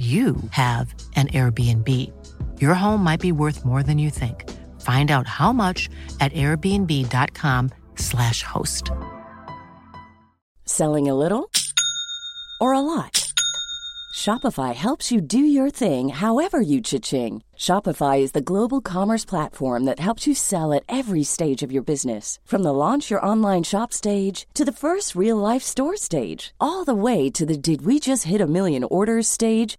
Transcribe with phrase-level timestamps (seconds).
[0.00, 1.86] you have an Airbnb.
[2.58, 4.48] Your home might be worth more than you think.
[4.80, 8.90] Find out how much at airbnb.com/slash host.
[10.64, 11.50] Selling a little
[12.62, 13.30] or a lot?
[14.14, 17.42] Shopify helps you do your thing however you cha-ching.
[17.56, 21.82] Shopify is the global commerce platform that helps you sell at every stage of your
[21.82, 22.38] business.
[22.44, 26.84] From the launch your online shop stage to the first real life store stage, all
[26.84, 29.78] the way to the did we just hit a million orders stage.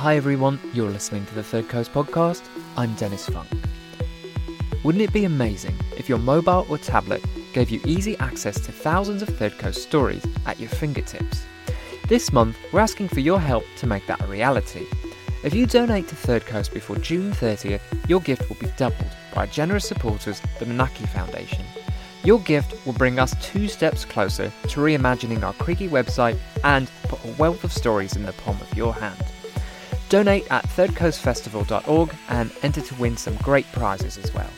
[0.00, 2.40] Hi everyone, you're listening to the Third Coast podcast.
[2.78, 3.46] I'm Dennis Funk.
[4.82, 9.20] Wouldn't it be amazing if your mobile or tablet gave you easy access to thousands
[9.20, 11.44] of Third Coast stories at your fingertips?
[12.08, 14.86] This month, we're asking for your help to make that a reality.
[15.44, 19.44] If you donate to Third Coast before June 30th, your gift will be doubled by
[19.48, 21.66] generous supporters, the Manaki Foundation.
[22.24, 27.22] Your gift will bring us two steps closer to reimagining our creaky website and put
[27.22, 29.29] a wealth of stories in the palm of your hand.
[30.10, 34.50] Donate at thirdcoastfestival.org and enter to win some great prizes as well.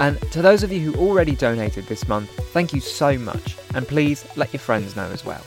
[0.00, 3.86] And to those of you who already donated this month, thank you so much, and
[3.86, 5.44] please let your friends know as well.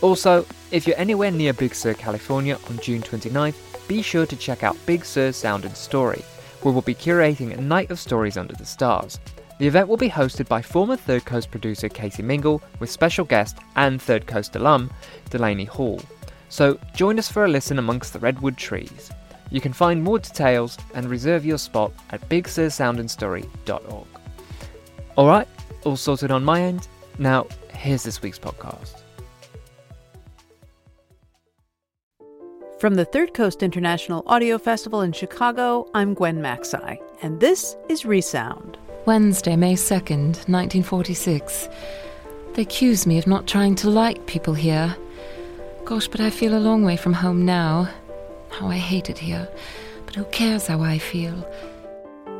[0.00, 4.62] Also, if you're anywhere near Big Sur, California on June 29th, be sure to check
[4.62, 6.24] out Big Sur Sound and Story,
[6.62, 9.20] where we'll be curating a night of stories under the stars.
[9.58, 13.58] The event will be hosted by former Third Coast producer Casey Mingle with special guest
[13.74, 14.90] and Third Coast alum
[15.28, 16.00] Delaney Hall.
[16.48, 19.10] So join us for a listen amongst the redwood trees.
[19.50, 24.06] You can find more details and reserve your spot at bigsursoundandstory.org.
[25.16, 25.48] Alright,
[25.84, 26.88] all sorted on my end.
[27.18, 29.02] Now, here's this week's podcast.
[32.78, 38.04] From the Third Coast International Audio Festival in Chicago, I'm Gwen Macsai, and this is
[38.04, 38.76] Resound.
[39.06, 41.70] Wednesday, May 2nd, 1946.
[42.52, 44.94] They accuse me of not trying to like people here.
[45.86, 47.88] Gosh, but I feel a long way from home now.
[48.50, 49.48] How I hate it here.
[50.04, 51.48] But who cares how I feel?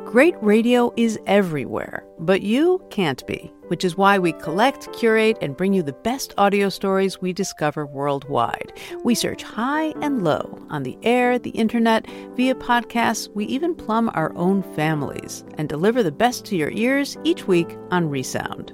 [0.04, 5.56] Great radio is everywhere, but you can't be, which is why we collect, curate, and
[5.56, 8.72] bring you the best audio stories we discover worldwide.
[9.04, 12.04] We search high and low on the air, the internet,
[12.34, 13.32] via podcasts.
[13.32, 17.76] We even plumb our own families and deliver the best to your ears each week
[17.92, 18.72] on Resound.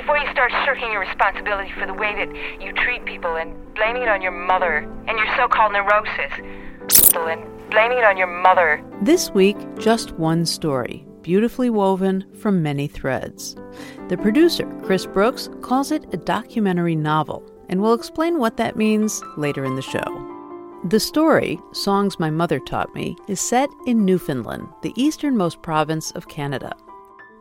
[0.00, 4.02] Before you start shirking your responsibility for the way that you treat people and blaming
[4.02, 6.32] it on your mother and your so called neurosis,
[7.14, 8.84] and blaming it on your mother.
[9.02, 13.54] This week, just one story, beautifully woven from many threads.
[14.08, 19.22] The producer, Chris Brooks, calls it a documentary novel, and we'll explain what that means
[19.36, 20.02] later in the show.
[20.86, 26.28] The story, Songs My Mother Taught Me, is set in Newfoundland, the easternmost province of
[26.28, 26.74] Canada.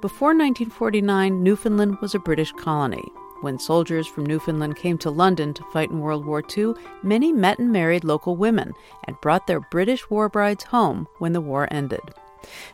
[0.04, 3.06] Before 1949, Newfoundland was a British colony.
[3.40, 7.58] When soldiers from Newfoundland came to London to fight in World War II, many met
[7.58, 8.74] and married local women
[9.06, 12.02] and brought their British war brides home when the war ended.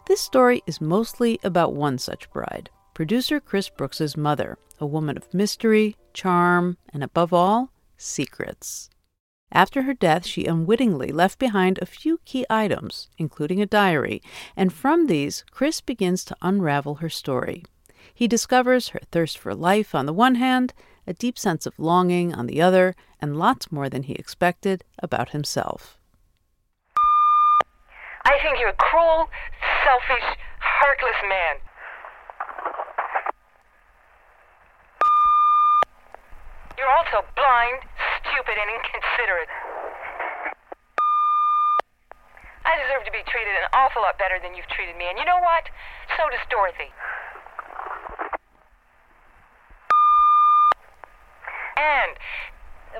[0.08, 5.32] This story is mostly about one such bride, producer Chris Brooks's mother, a woman of
[5.32, 8.90] mystery, charm, and above all, secrets.
[9.52, 14.22] After her death, she unwittingly left behind a few key items, including a diary,
[14.56, 17.64] and from these, Chris begins to unravel her story.
[18.14, 20.74] He discovers her thirst for life on the one hand,
[21.08, 25.30] a deep sense of longing on the other, and lots more than he expected about
[25.30, 25.98] himself.
[28.26, 29.30] I think you're a cruel,
[29.84, 31.56] selfish, heartless man.
[36.78, 37.89] You're also blind,
[38.40, 39.52] stupid, and inconsiderate.
[42.64, 45.28] I deserve to be treated an awful lot better than you've treated me, and you
[45.28, 45.68] know what?
[46.16, 46.88] So does Dorothy.
[51.76, 52.16] And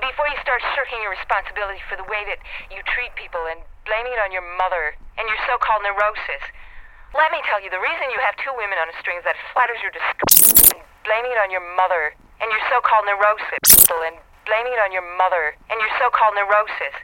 [0.04, 4.12] before you start shirking your responsibility for the way that you treat people and blaming
[4.12, 6.44] it on your mother and your so called neurosis,
[7.16, 9.40] Let me tell you, the reason you have two women on a string is that
[9.56, 10.76] flatters your disgust.
[11.08, 12.12] Blaming it on your mother
[12.44, 13.56] and your so-called neurosis.
[13.66, 16.96] People and blaming it on your mother and your so-called neurosis.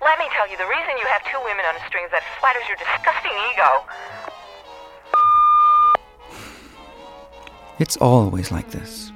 [0.00, 2.22] Let me tell you, the reason you have two women on a string is that
[2.40, 3.86] flatters your disgusting ego.
[7.78, 9.12] It's always like this.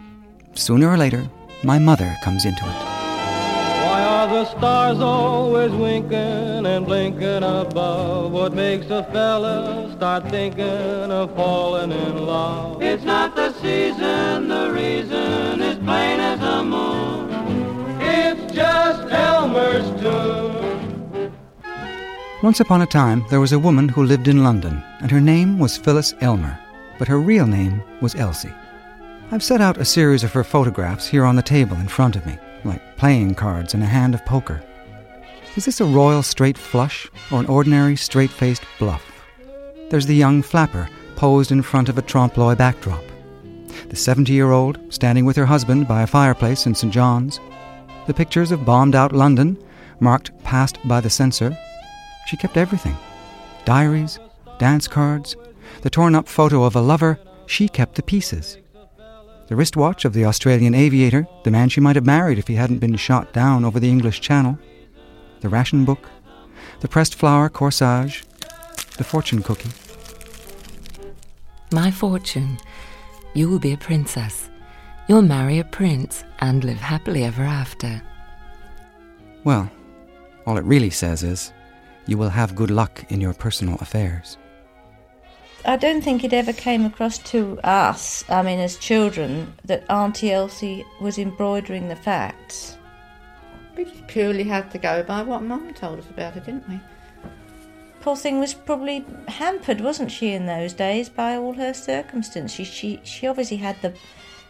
[0.54, 1.28] Sooner or later,
[1.62, 2.98] my mother comes into it.
[3.84, 8.32] Why are the stars always winking and blinking above?
[8.32, 12.82] What makes a fella start thinking of falling in love?
[12.82, 17.37] It's not the season, the reason is plain as the moon.
[18.58, 21.32] Just Elmer's tune.
[22.42, 25.60] Once upon a time, there was a woman who lived in London, and her name
[25.60, 26.58] was Phyllis Elmer,
[26.98, 28.52] but her real name was Elsie.
[29.30, 32.26] I've set out a series of her photographs here on the table in front of
[32.26, 34.60] me, like playing cards in a hand of poker.
[35.54, 39.04] Is this a royal straight flush or an ordinary straight faced bluff?
[39.90, 43.04] There's the young flapper posed in front of a trompe l'oeil backdrop.
[43.88, 46.92] The 70 year old standing with her husband by a fireplace in St.
[46.92, 47.38] John's.
[48.08, 49.56] The pictures of bombed out London,
[50.00, 51.56] marked passed by the censor.
[52.26, 52.96] She kept everything
[53.64, 54.18] diaries,
[54.58, 55.36] dance cards,
[55.82, 58.58] the torn up photo of a lover, she kept the pieces
[59.48, 62.80] the wristwatch of the Australian aviator, the man she might have married if he hadn't
[62.80, 64.58] been shot down over the English Channel,
[65.40, 66.06] the ration book,
[66.80, 68.24] the pressed flower corsage,
[68.98, 69.70] the fortune cookie.
[71.72, 72.58] My fortune.
[73.32, 74.50] You will be a princess.
[75.08, 78.02] You'll marry a prince and live happily ever after.
[79.42, 79.70] Well,
[80.46, 81.50] all it really says is,
[82.06, 84.36] you will have good luck in your personal affairs.
[85.64, 90.30] I don't think it ever came across to us, I mean, as children, that Auntie
[90.30, 92.76] Elsie was embroidering the facts.
[93.76, 96.78] We just purely had to go by what Mum told us about it, didn't we?
[98.00, 102.54] Poor thing was probably hampered, wasn't she, in those days by all her circumstances.
[102.54, 103.94] She, she, she obviously had the,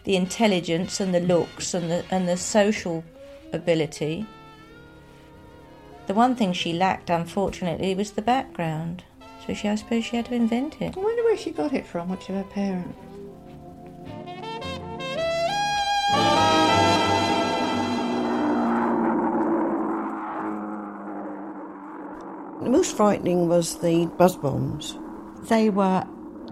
[0.04, 3.04] the intelligence and the looks and the, and the social
[3.52, 4.26] ability.
[6.06, 9.04] The one thing she lacked, unfortunately, was the background.
[9.46, 10.96] So she, I suppose she had to invent it.
[10.96, 12.98] I wonder where she got it from, which of her parents.
[22.62, 24.98] The most frightening was the buzz bombs.
[25.48, 26.06] They were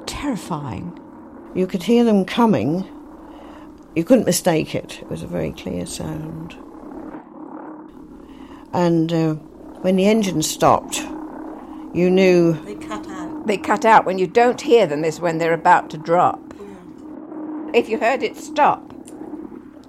[0.07, 0.99] terrifying.
[1.55, 2.89] You could hear them coming.
[3.97, 5.01] You couldn't mistake it.
[5.01, 6.55] It was a very clear sound.
[8.75, 9.35] And uh,
[9.81, 10.99] when the engine stopped,
[11.95, 12.53] you knew.
[12.65, 13.47] They cut out.
[13.47, 14.05] They cut out.
[14.05, 16.41] When you don't hear them, is when they're about to drop.
[17.73, 18.93] If you heard it stop,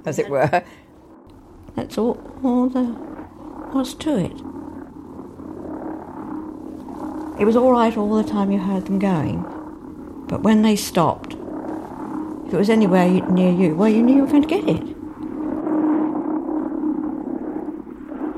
[0.06, 0.64] as it were.
[1.76, 2.96] That's all, all there
[3.74, 4.32] was to it.
[7.40, 9.44] It was all right all the time you heard them going,
[10.28, 11.36] but when they stopped,
[12.48, 14.82] if it was anywhere near you, well, you knew you were going to get it.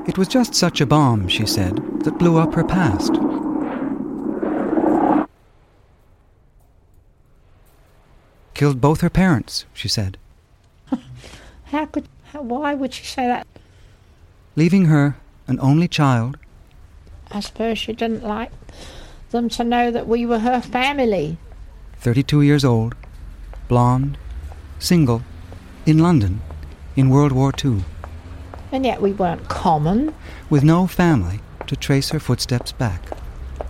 [0.08, 3.12] It was just such a bomb, she said, that blew up her past.
[8.54, 10.18] Killed both her parents, she said.
[11.66, 12.08] How could.
[12.32, 13.46] How, why would she say that?
[14.56, 15.16] Leaving her,
[15.46, 16.36] an only child.
[17.30, 18.50] I suppose she didn't like
[19.30, 21.38] them to know that we were her family.
[21.98, 22.96] 32 years old,
[23.70, 24.18] blonde,
[24.80, 25.22] single,
[25.86, 26.42] in London,
[26.96, 27.84] in World War II.
[28.72, 30.12] And yet we weren't common.
[30.50, 33.00] With no family to trace her footsteps back.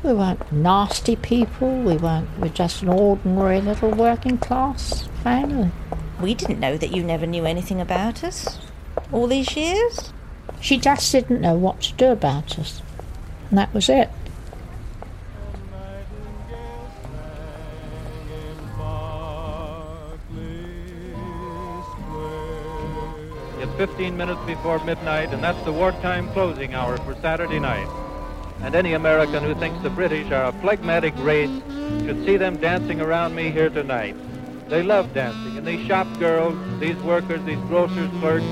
[0.03, 1.83] We weren't nasty people.
[1.83, 2.31] We weren't.
[2.39, 5.71] We're just an ordinary little working class family.
[6.19, 8.59] We didn't know that you never knew anything about us
[9.13, 10.15] all these years.
[10.63, 12.81] She just didn't know what to do about us.
[13.51, 14.09] And that was it.
[23.81, 27.89] 15 minutes before midnight, and that's the wartime closing hour for Saturday night.
[28.61, 31.49] And any American who thinks the British are a phlegmatic race
[32.05, 34.15] should see them dancing around me here tonight.
[34.69, 38.45] They love dancing, and these shop girls, these workers, these grocers' clerks,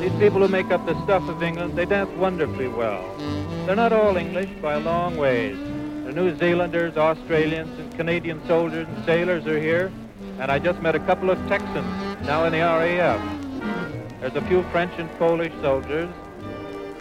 [0.00, 3.16] these people who make up the stuff of England, they dance wonderfully well.
[3.66, 5.56] They're not all English by a long ways.
[6.04, 9.92] The New Zealanders, Australians, and Canadian soldiers and sailors are here,
[10.40, 13.43] and I just met a couple of Texans now in the RAF.
[14.24, 16.08] There's a few French and Polish soldiers,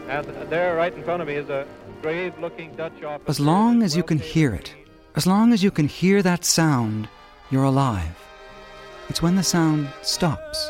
[0.10, 1.66] and there, right in front of me, is a
[2.02, 3.30] grave-looking Dutch officer.
[3.30, 4.76] As long as you can hear it,
[5.16, 7.08] as long as you can hear that sound,
[7.50, 8.22] you're alive.
[9.08, 10.70] It's when the sound stops.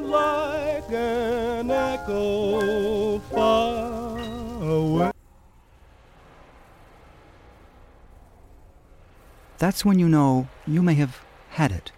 [0.00, 3.20] Like echo
[9.58, 11.92] that's when you know you may have had it.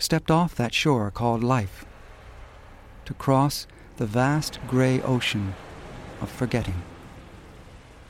[0.00, 1.84] Stepped off that shore called life
[3.04, 5.54] to cross the vast grey ocean
[6.20, 6.82] of forgetting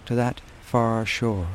[0.04, 1.46] to that far shore.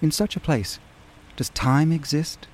[0.00, 0.78] In such a place,
[1.36, 2.46] does time exist?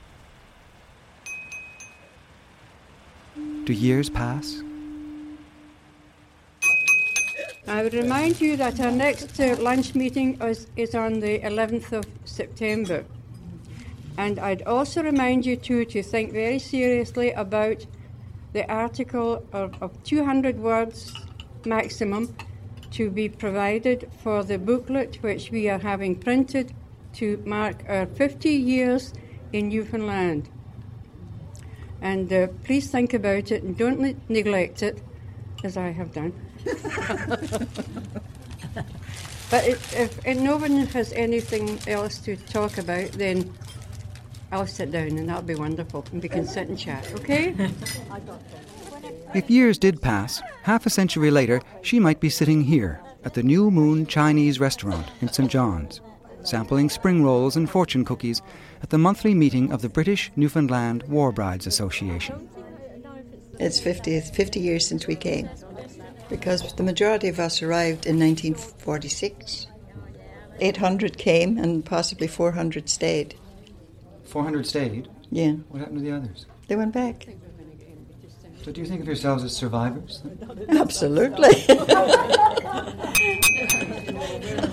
[3.64, 4.62] Do years pass?
[7.66, 11.92] I would remind you that our next uh, lunch meeting is, is on the 11th
[11.92, 13.04] of September.
[14.18, 17.86] And I'd also remind you too to think very seriously about
[18.52, 21.14] the article of, of 200 words
[21.64, 22.34] maximum
[22.90, 26.74] to be provided for the booklet which we are having printed
[27.12, 29.12] to mark our 50 years
[29.52, 30.48] in Newfoundland.
[32.02, 35.00] And uh, please think about it and don't ne- neglect it,
[35.62, 36.32] as I have done.
[39.48, 43.54] but it, if, if no one has anything else to talk about, then
[44.50, 46.04] I'll sit down and that'll be wonderful.
[46.12, 47.54] And we can sit and chat, okay?
[49.34, 53.42] If years did pass, half a century later, she might be sitting here at the
[53.42, 55.50] New Moon Chinese restaurant in St.
[55.50, 56.00] John's,
[56.44, 58.40] sampling spring rolls and fortune cookies
[58.82, 62.48] at the monthly meeting of the British Newfoundland War Brides Association.
[63.60, 65.50] It's 50, 50 years since we came
[66.30, 69.66] because the majority of us arrived in 1946.
[70.60, 73.34] 800 came and possibly 400 stayed.
[74.28, 75.08] 400 stayed?
[75.30, 75.52] Yeah.
[75.68, 76.46] What happened to the others?
[76.68, 77.26] They went back.
[78.62, 80.22] So do you think of yourselves as survivors?
[80.68, 81.48] Absolutely.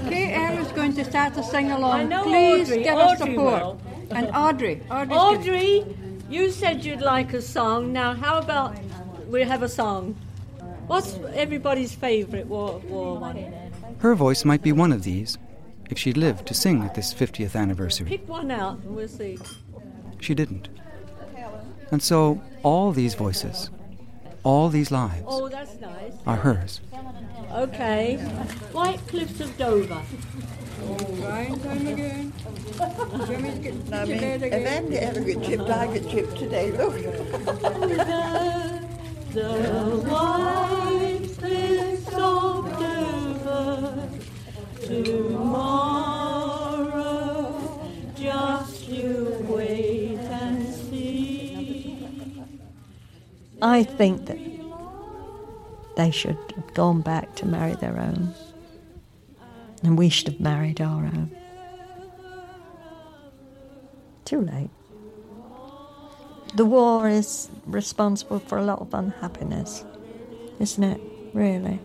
[0.06, 2.00] okay, Ella's going to start to sing along.
[2.02, 2.84] I know Please Audrey.
[2.84, 3.36] give us support.
[3.36, 3.82] will.
[4.12, 4.82] And Audrey.
[4.92, 5.86] Audrey's Audrey,
[6.30, 7.94] you said you'd like a song.
[7.94, 8.78] Now, how about
[9.28, 10.16] we have a song?
[10.88, 13.54] What's everybody's favourite war, war one?
[14.00, 15.38] Her voice might be one of these
[15.90, 18.08] if she lived to sing at this 50th anniversary.
[18.10, 19.38] Pick one out and we'll see.
[20.20, 20.70] She didn't.
[21.92, 23.70] And so all these voices,
[24.44, 26.14] all these lives, Oh, that's nice.
[26.26, 26.82] are hers.
[27.54, 28.18] Okay.
[28.72, 30.02] White Cliffs of Dover.
[31.22, 32.34] Right time again.
[33.28, 34.54] Jimmy's getting I to mean, bed if.
[34.68, 36.72] Andy ever get chipped, I get chipped today.
[36.72, 36.96] Look.
[39.36, 39.44] The
[40.08, 44.10] white cliffs of Dover.
[44.86, 45.82] Tomorrow,
[48.16, 51.98] just you wait and see.
[53.64, 54.38] I think that
[55.98, 58.36] they should have gone back to marry their own.
[59.82, 61.32] And we should have married our own.
[64.24, 64.70] Too late.
[66.54, 69.84] The war is responsible for a lot of unhappiness,
[70.60, 71.02] isn't it?
[71.34, 71.80] Really?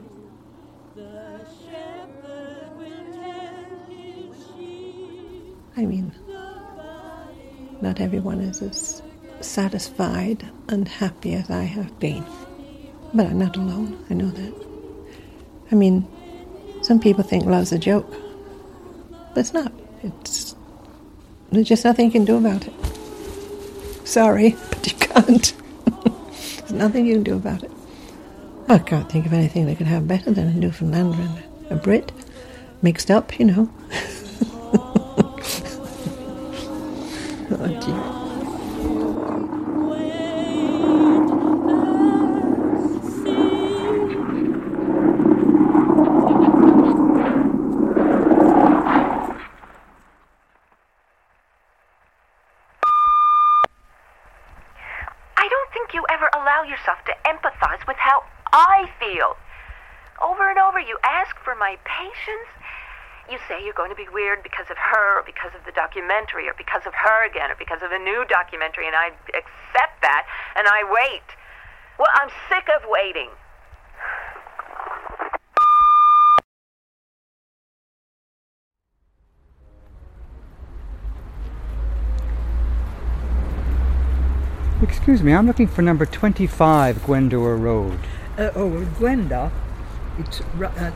[5.80, 6.12] I mean,
[7.80, 9.02] not everyone is as
[9.40, 12.22] satisfied and happy as I have been.
[13.14, 14.54] But I'm not alone, I know that.
[15.72, 16.06] I mean,
[16.82, 18.14] some people think love's a joke.
[19.32, 19.72] But it's not.
[20.02, 20.54] It's
[21.50, 22.74] there's just nothing you can do about it.
[24.06, 25.54] Sorry, but you can't.
[26.58, 27.70] there's nothing you can do about it.
[28.68, 32.12] I can't think of anything they could have better than a Newfoundlander and a Brit.
[32.82, 33.70] Mixed up, you know.
[63.64, 66.82] You're going to be weird because of her, or because of the documentary, or because
[66.86, 70.26] of her again, or because of a new documentary, and I accept that,
[70.56, 71.26] and I wait.
[71.98, 73.30] Well, I'm sick of waiting.
[84.82, 87.98] Excuse me, I'm looking for number 25 Gwendor Road.
[88.38, 89.52] Uh, oh, Gwenda.
[90.18, 90.92] It's uh,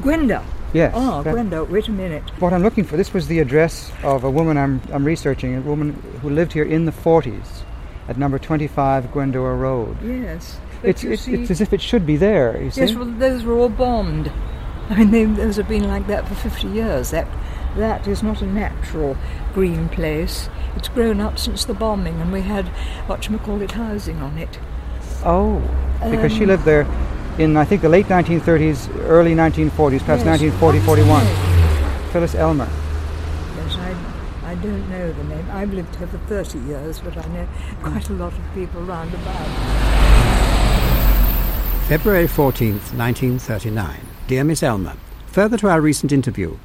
[0.00, 0.42] Gwenda.
[0.76, 1.64] Yes, Oh, that- Gwenda.
[1.64, 2.22] Wait a minute.
[2.38, 5.60] What I'm looking for, this was the address of a woman I'm, I'm researching, a
[5.62, 7.62] woman who lived here in the 40s
[8.08, 9.96] at number 25 Gwendor Road.
[10.02, 10.58] Yes.
[10.82, 12.82] It's, it's, see, it's as if it should be there, you see?
[12.82, 14.30] yes, well, those were all bombed.
[14.90, 17.10] I mean, they, those have been like that for 50 years.
[17.10, 17.26] That
[17.76, 19.16] that is not a natural
[19.54, 20.48] green place.
[20.76, 22.66] It's grown up since the bombing, and we had
[23.08, 24.58] what you call it housing on it.
[25.24, 25.60] Oh,
[26.04, 26.84] because she Um, lived there
[27.38, 31.26] in, I think, the late 1930s, early 1940s, perhaps Yes, 1940, 41.
[32.12, 32.68] Phyllis Elmer.
[33.56, 35.46] Yes, I, I don't know the name.
[35.50, 37.48] I've lived here for 30 years, but I know
[37.82, 39.46] quite a lot of people round about.
[41.88, 44.00] February 14th, 1939.
[44.26, 44.94] Dear Miss Elmer,
[45.26, 46.56] further to our recent interview.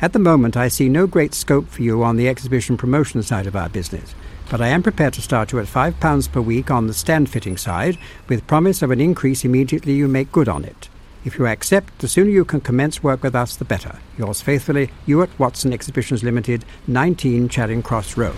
[0.00, 3.48] At the moment, I see no great scope for you on the exhibition promotion side
[3.48, 4.14] of our business,
[4.50, 7.56] but I am prepared to start you at £5 per week on the stand fitting
[7.56, 10.88] side, with promise of an increase immediately you make good on it.
[11.24, 13.98] If you accept, the sooner you can commence work with us, the better.
[14.16, 18.36] Yours faithfully, Ewart Watson Exhibitions Limited, 19 Charing Cross Road.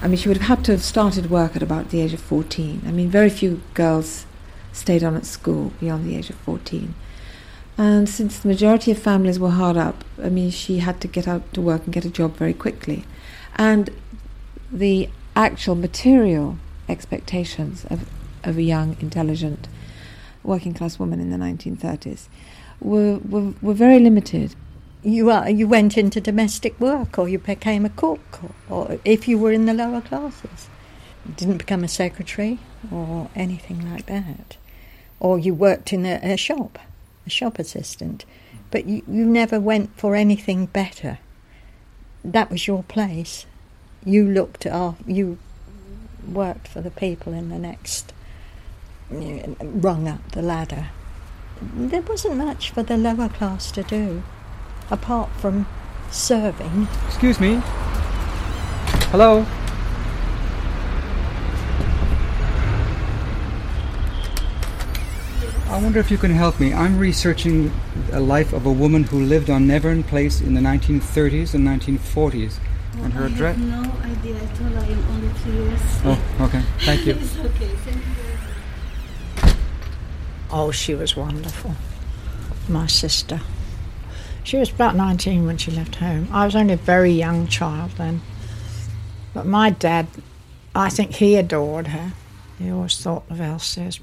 [0.00, 2.20] I mean, she would have had to have started work at about the age of
[2.20, 2.82] 14.
[2.86, 4.26] I mean, very few girls
[4.72, 6.94] stayed on at school beyond the age of 14.
[7.78, 11.28] And since the majority of families were hard up, I mean, she had to get
[11.28, 13.04] out to work and get a job very quickly.
[13.56, 13.90] And
[14.72, 16.56] the actual material
[16.88, 18.08] expectations of,
[18.42, 19.68] of a young, intelligent,
[20.42, 22.26] working class woman in the 1930s
[22.80, 24.54] were, were, were very limited.
[25.02, 29.28] You are, you went into domestic work, or you became a cook, or, or if
[29.28, 30.68] you were in the lower classes,
[31.26, 32.58] you didn't become a secretary
[32.90, 34.56] or anything like that,
[35.20, 36.78] or you worked in a, a shop,
[37.26, 38.24] a shop assistant,
[38.70, 41.18] but you, you never went for anything better.
[42.24, 43.46] That was your place.
[44.04, 44.66] You looked
[45.06, 45.38] you
[46.26, 48.12] worked for the people in the next
[49.10, 50.88] rung up the ladder.
[51.60, 54.22] There wasn't much for the lower class to do,
[54.90, 55.66] apart from
[56.10, 56.88] serving.
[57.06, 57.60] Excuse me.
[59.10, 59.46] Hello?
[65.68, 66.74] I wonder if you can help me.
[66.74, 67.72] I'm researching
[68.12, 72.58] a life of a woman who lived on Nevern Place in the 1930s and 1940s.
[73.00, 73.56] And her I address.
[73.56, 74.78] have no idea at all.
[74.78, 76.00] I am only curious.
[76.04, 76.62] Oh, okay.
[76.80, 77.12] Thank you.
[77.20, 77.68] it's okay.
[77.68, 79.54] Thank you.
[80.50, 81.74] Oh, she was wonderful.
[82.68, 83.40] My sister.
[84.44, 86.28] She was about 19 when she left home.
[86.32, 88.20] I was only a very young child then.
[89.32, 90.08] But my dad,
[90.74, 92.12] I think he adored her.
[92.58, 93.98] He always thought of Elsie's.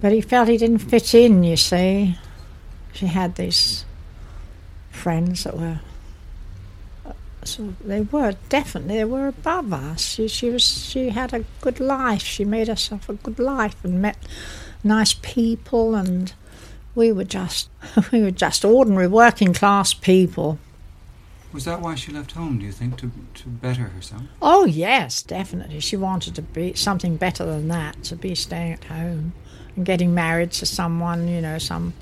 [0.00, 2.16] But he felt he didn't fit in, you see.
[2.92, 3.84] She had these
[4.90, 5.80] friends that were.
[7.56, 10.02] They were definitely they were above us.
[10.02, 12.22] She, she was she had a good life.
[12.22, 14.16] She made herself a good life and met
[14.84, 16.32] nice people, and
[16.94, 17.68] we were just
[18.12, 20.58] we were just ordinary working class people.
[21.52, 24.22] Was that why she left home, do you think, to, to better herself?
[24.40, 25.80] Oh yes, definitely.
[25.80, 29.32] She wanted to be something better than that, to be staying at home
[29.74, 31.94] and getting married to someone, you know, some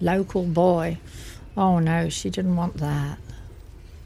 [0.00, 0.98] local boy.
[1.56, 3.18] Oh no, she didn't want that.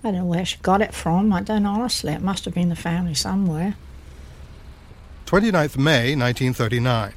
[0.03, 1.33] I don't know where she got it from.
[1.33, 2.13] I don't honestly.
[2.13, 3.77] It must have been the family somewhere.
[5.27, 7.13] 29th May 1939.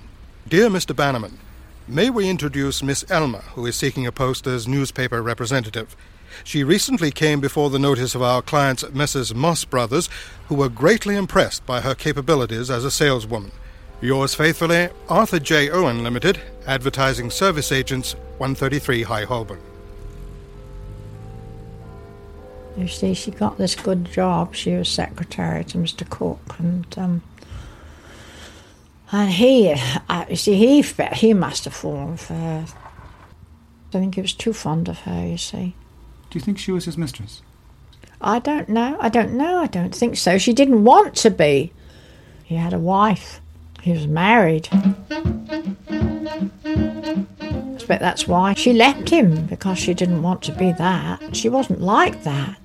[0.48, 0.96] Dear Mr.
[0.96, 1.40] Bannerman,
[1.88, 5.96] may we introduce Miss Elmer, who is seeking a post as newspaper representative.
[6.44, 9.34] She recently came before the notice of our clients, Messrs.
[9.34, 10.10] Moss Brothers,
[10.48, 13.52] who were greatly impressed by her capabilities as a saleswoman.
[14.02, 15.70] Yours faithfully, Arthur J.
[15.70, 19.62] Owen Limited, Advertising Service Agents, 133 High Holborn.
[22.76, 24.56] You see, she got this good job.
[24.56, 26.10] She was secretary to Mr.
[26.10, 27.22] Cook, and um,
[29.12, 29.76] and he,
[30.10, 30.82] uh, you see, he
[31.14, 32.66] he must have fallen for her.
[32.66, 35.28] I think he was too fond of her.
[35.28, 35.76] You see.
[36.32, 37.44] Do you think she was his mistress?
[38.20, 38.98] I don't know.
[39.00, 39.60] I don't know.
[39.60, 40.40] I don't think so.
[40.40, 41.74] She didn't want to be.
[42.44, 43.40] He had a wife.
[43.84, 44.70] He was married.
[44.72, 44.96] I
[47.74, 51.36] expect that's why she left him because she didn't want to be that.
[51.36, 52.58] She wasn't like that.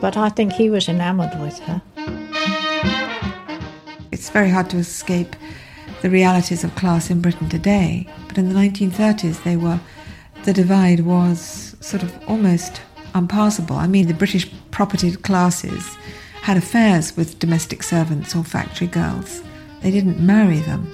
[0.00, 1.82] But I think he was enamoured with her.
[4.10, 5.36] It's very hard to escape
[6.00, 8.08] the realities of class in Britain today.
[8.28, 9.78] But in the 1930s, they were
[10.44, 12.80] the divide was sort of almost
[13.14, 13.76] unpassable.
[13.76, 15.98] I mean, the British propertied classes
[16.40, 19.42] had affairs with domestic servants or factory girls.
[19.82, 20.92] They didn't marry them.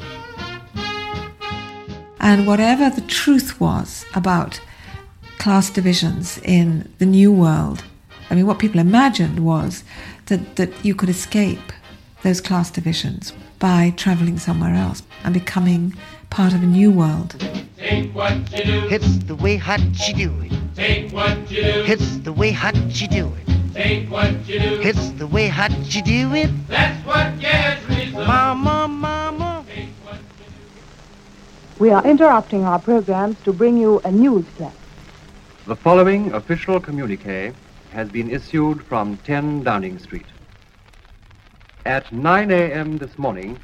[2.20, 4.60] And whatever the truth was about
[5.38, 7.84] class divisions in the New World,
[8.30, 9.84] I mean, what people imagined was
[10.26, 11.72] that, that you could escape
[12.22, 15.94] those class divisions by travelling somewhere else and becoming
[16.30, 17.36] part of a new world.
[17.76, 18.88] Take what you do.
[18.90, 20.52] It's the way hot you do it.
[20.74, 21.84] Take what you do.
[21.86, 23.72] It's the way hot you do it.
[23.74, 24.80] Take what you do.
[24.82, 26.50] It's the way hot you do it.
[26.68, 27.83] That's what gets reason.
[28.14, 29.64] Mama, mama.
[31.80, 34.72] We are interrupting our programs to bring you a news flash.
[35.66, 37.52] The following official communique
[37.90, 40.26] has been issued from 10 Downing Street.
[41.84, 42.98] At 9 a.m.
[42.98, 43.58] this morning,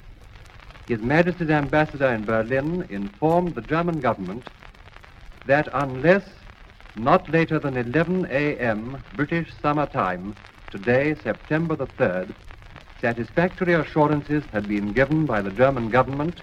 [0.88, 4.44] His Majesty's ambassador in Berlin informed the German government
[5.46, 6.24] that unless
[6.96, 9.00] not later than 11 a.m.
[9.14, 10.34] British summer time,
[10.72, 12.34] today, September the 3rd,
[13.00, 16.40] satisfactory assurances had been given by the German government,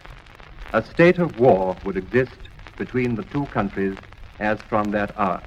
[0.73, 2.37] a state of war would exist
[2.77, 3.95] between the two countries
[4.39, 5.41] as from that hour.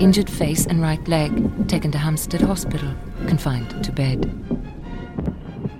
[0.00, 2.90] Injured face and right leg, taken to Hampstead Hospital,
[3.26, 4.32] confined to bed.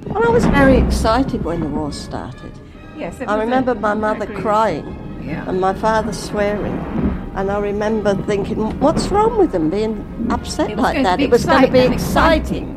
[0.06, 2.52] Well, I was very excited when the war started.
[2.98, 5.48] Yes, it I was a- remember my mother crying Yeah.
[5.48, 6.78] and my father swearing.
[7.35, 11.11] And I remember thinking, what's wrong with them being upset It was like going to
[11.11, 11.16] that?
[11.18, 12.76] be It was going to be exciting,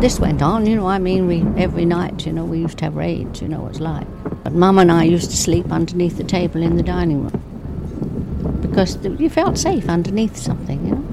[0.00, 2.84] This went on, you know, I mean, we every night, you know, we used to
[2.86, 4.06] have raids, you know what it's like.
[4.42, 8.96] But Mum and I used to sleep underneath the table in the dining room because
[8.96, 11.10] th- you felt safe underneath something, you know.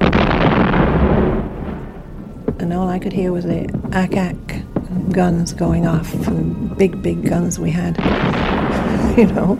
[2.59, 4.63] and all I could hear was the ack-ack
[5.11, 7.97] guns going off, and big, big guns we had.
[9.17, 9.59] you know,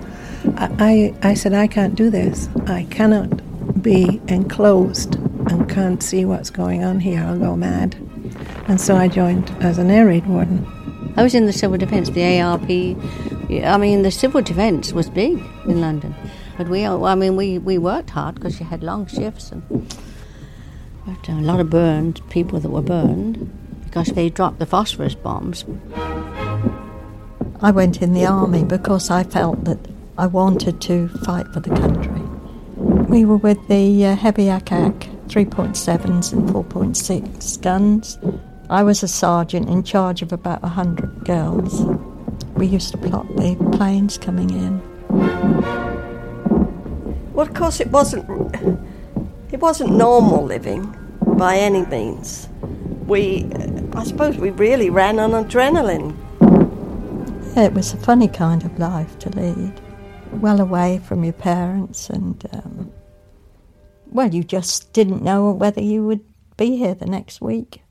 [0.56, 2.50] I, I, I said, I can't do this.
[2.68, 7.22] I cannot be enclosed and can't see what's going on here.
[7.22, 7.96] I'll go mad.
[8.68, 10.66] And so I joined as an air raid warden.
[11.16, 12.70] I was in the civil defence, the ARP.
[13.50, 16.14] I mean, the civil defence was big in London,
[16.58, 19.64] but we, I mean, we, we worked hard because you had long shifts and
[21.06, 23.50] but a lot of burned people that were burned
[23.86, 25.64] because they dropped the phosphorus bombs.
[27.62, 29.80] I went in the army because I felt that
[30.18, 32.22] I wanted to fight for the country.
[33.08, 38.20] We were with the uh, heavy ack-ack 3.7s and 4.6 guns.
[38.70, 41.86] I was a sergeant in charge of about 100 girls.
[42.58, 44.82] We used to plot the planes coming in.
[47.34, 48.26] Well, of course, it wasn't.
[49.52, 50.96] It wasn't normal living
[51.38, 52.50] by any means.
[53.06, 53.48] We,
[53.94, 56.16] I suppose, we really ran on adrenaline.
[57.56, 59.80] It was a funny kind of life to lead,
[60.34, 62.92] well away from your parents, and um,
[64.08, 66.26] well, you just didn't know whether you would
[66.58, 67.84] be here the next week.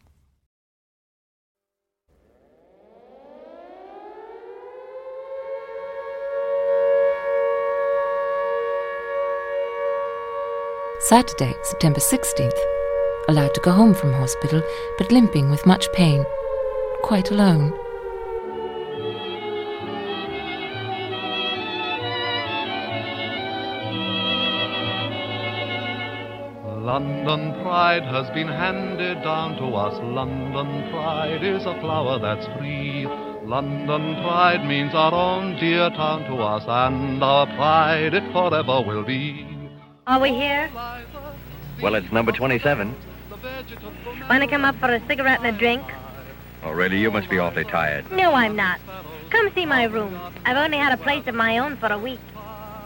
[11.08, 12.58] Saturday, September 16th.
[13.28, 14.60] Allowed to go home from hospital,
[14.98, 16.24] but limping with much pain.
[17.04, 17.70] Quite alone.
[26.82, 29.94] London pride has been handed down to us.
[30.02, 33.06] London pride is a flower that's free.
[33.44, 39.04] London pride means our own dear town to us, and our pride it forever will
[39.04, 39.55] be.
[40.08, 40.70] Are we here?
[41.82, 42.94] Well, it's number 27.
[44.30, 45.82] Want to come up for a cigarette and a drink?
[46.62, 47.00] Oh, really?
[47.00, 48.08] You must be awfully tired.
[48.12, 48.78] No, I'm not.
[49.30, 50.16] Come see my room.
[50.44, 52.20] I've only had a place of my own for a week.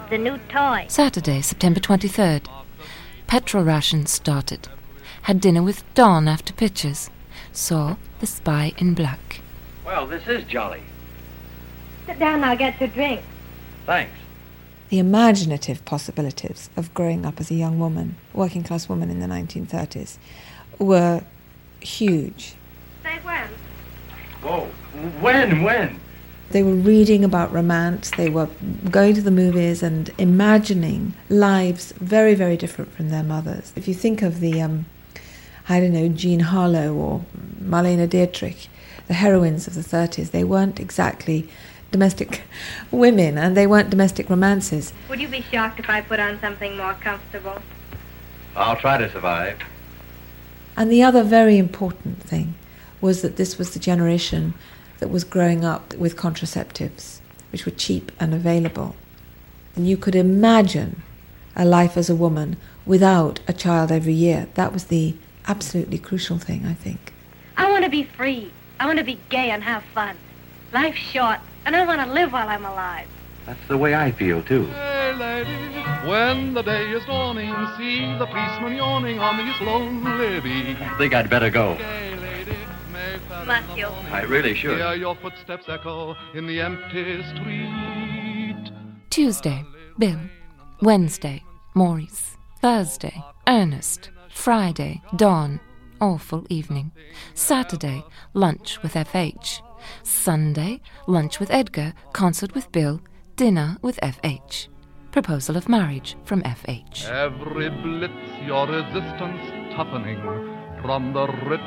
[0.05, 0.87] It's a new toy.
[0.89, 2.47] Saturday, September 23rd.
[3.27, 4.69] Petrol rations started.
[5.23, 7.11] Had dinner with Don after pictures.
[7.53, 9.43] Saw The Spy in Black.
[9.85, 10.81] Well, this is jolly.
[12.07, 13.21] Sit down I'll get your drink.
[13.85, 14.17] Thanks.
[14.91, 19.27] The imaginative possibilities of growing up as a young woman, working class woman in the
[19.27, 20.19] 1930s,
[20.79, 21.23] were
[21.81, 22.55] huge.
[23.05, 23.49] Say when?
[24.43, 24.67] Whoa.
[25.21, 25.63] When?
[25.63, 26.01] When?
[26.51, 28.49] They were reading about romance, they were
[28.91, 33.73] going to the movies and imagining lives very, very different from their mothers.
[33.77, 34.87] If you think of the, um,
[35.69, 37.25] I don't know, Jean Harlow or
[37.63, 38.67] Marlene Dietrich,
[39.07, 41.49] the heroines of the 30s, they weren't exactly
[41.91, 42.43] domestic
[42.91, 44.93] women and they weren't domestic romances.
[45.09, 47.61] Would you be shocked if I put on something more comfortable?
[48.57, 49.59] I'll try to survive.
[50.77, 52.55] And the other very important thing
[53.01, 54.55] was that this was the generation
[54.99, 57.21] that was growing up with contraceptives,
[57.53, 58.95] which were cheap and available.
[59.75, 61.03] And you could imagine
[61.57, 64.49] a life as a woman without a child every year.
[64.55, 67.13] That was the absolutely crucial thing, I think.
[67.57, 68.53] I want to be free.
[68.79, 70.17] I want to be gay and have fun.
[70.73, 73.09] Life's short, and I want to live while I'm alive.
[73.47, 74.67] That's the way I feel, too.
[74.67, 80.81] Hey, lady, when the day is dawning, see the policeman yawning on his lonely beat.
[80.81, 81.75] I think I'd better go.
[81.75, 82.57] Hey, lady,
[83.47, 83.87] Must you?
[84.13, 84.79] I really should.
[84.79, 88.71] Hear your footsteps echo in the empty street.
[89.11, 89.65] Tuesday,
[89.99, 90.21] Bill.
[90.83, 91.43] Wednesday,
[91.75, 92.37] Maurice.
[92.61, 94.11] Thursday, Ernest.
[94.33, 95.61] Friday, Dawn.
[96.01, 96.93] Awful evening.
[97.35, 99.61] Saturday, lunch with FH.
[100.03, 103.01] Sunday, lunch with Edgar, concert with Bill,
[103.37, 104.69] dinner with FH.
[105.13, 107.09] Proposal of marriage from FH.
[107.09, 108.13] Every blitz,
[108.45, 110.21] your resistance toughening.
[110.83, 111.63] From the Ritz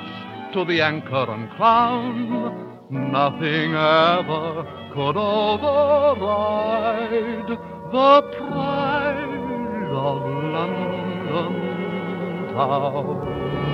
[0.53, 6.37] to the Anchor and Crown, nothing ever could override
[7.91, 10.21] the pride of
[10.53, 11.73] London
[12.53, 13.72] town.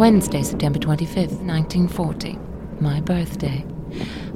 [0.00, 2.38] Wednesday, September 25th, 1940.
[2.80, 3.62] My birthday.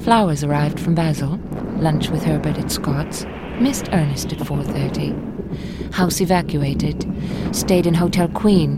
[0.01, 1.41] Flowers arrived from Basil.
[1.79, 3.25] Lunch with Herbert at Scott's.
[3.59, 5.91] Missed Ernest at 4.30.
[5.95, 7.11] House evacuated.
[7.57, 8.77] Stayed in Hotel Queen.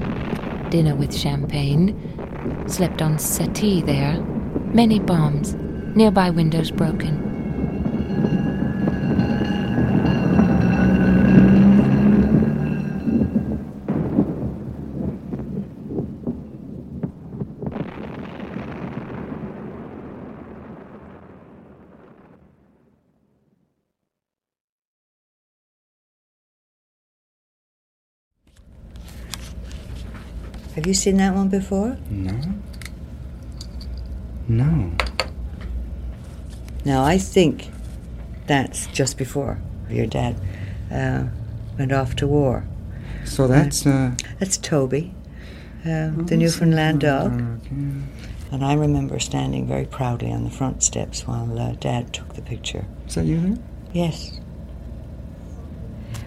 [0.71, 1.93] Dinner with champagne.
[2.69, 4.23] Slept on settee there.
[4.73, 5.55] Many bombs.
[5.97, 7.26] Nearby windows broken.
[30.87, 31.99] Have you seen that one before?
[32.09, 32.39] No.
[34.47, 34.93] No.
[36.85, 37.67] Now, I think
[38.47, 39.59] that's just before
[39.91, 40.37] your dad
[40.93, 41.25] uh,
[41.77, 42.69] went off to war.
[43.25, 45.13] So that's uh, That's Toby,
[45.85, 47.33] uh, Oh, the Newfoundland so- dog.
[47.33, 47.77] okay.
[48.53, 52.43] And I remember standing very proudly on the front steps while uh, Dad took the
[52.43, 52.85] picture.
[53.09, 53.59] Is that you there?
[53.93, 54.39] Yes.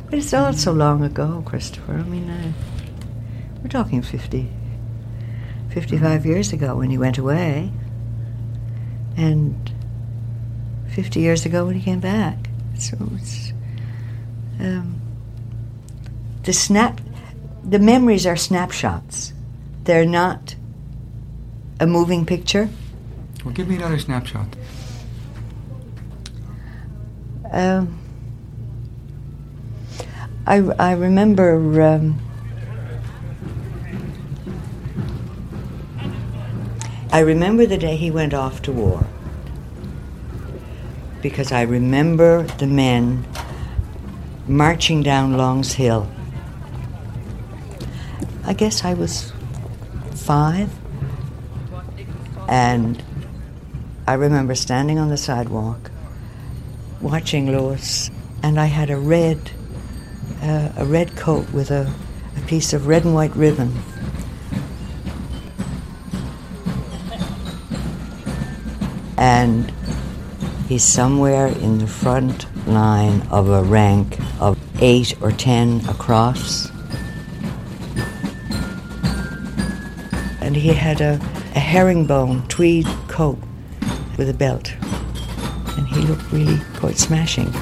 [0.09, 1.93] But it's all so long ago, Christopher.
[1.93, 2.51] I mean, uh,
[3.61, 4.49] we're talking 50,
[5.69, 7.71] 55 years ago when he went away,
[9.17, 9.71] and
[10.89, 12.49] 50 years ago when he came back.
[12.77, 13.53] So it's.
[14.59, 15.01] Um,
[16.43, 17.01] the snap.
[17.63, 19.33] The memories are snapshots.
[19.83, 20.55] They're not
[21.79, 22.69] a moving picture.
[23.43, 24.47] Well, give me another snapshot.
[27.51, 27.99] Um,
[30.45, 32.19] I, I remember um,
[37.11, 39.07] I remember the day he went off to war
[41.23, 43.25] because I remember the men
[44.47, 46.07] marching down Long's Hill.
[48.45, 49.33] I guess I was
[50.13, 50.69] five,
[52.47, 53.01] and
[54.07, 55.89] I remember standing on the sidewalk
[57.01, 58.11] watching Lewis,
[58.43, 59.51] and I had a red,
[60.43, 61.91] uh, a red coat with a,
[62.37, 63.73] a piece of red and white ribbon.
[69.19, 69.71] And
[70.67, 76.71] he's somewhere in the front line of a rank of eight or ten across.
[80.41, 81.19] And he had a,
[81.53, 83.37] a herringbone tweed coat
[84.17, 84.73] with a belt
[85.79, 87.53] and he looked really quite smashing.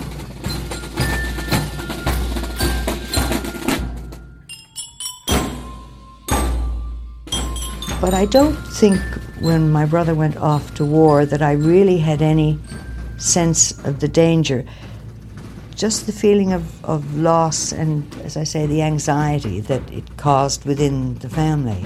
[8.00, 9.00] But I don't think
[9.40, 12.60] when my brother went off to war that I really had any
[13.18, 14.66] sense of the danger.
[15.76, 20.66] Just the feeling of, of loss and, as I say, the anxiety that it caused
[20.66, 21.86] within the family.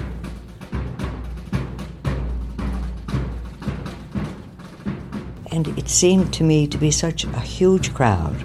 [5.50, 8.36] And it seemed to me to be such a huge crowd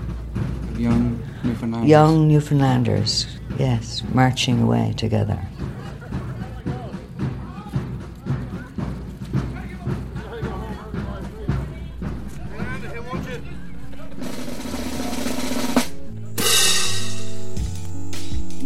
[0.78, 1.88] Young Newfoundland.
[1.88, 3.26] young Newfoundlanders
[3.58, 5.40] Yes, marching away together.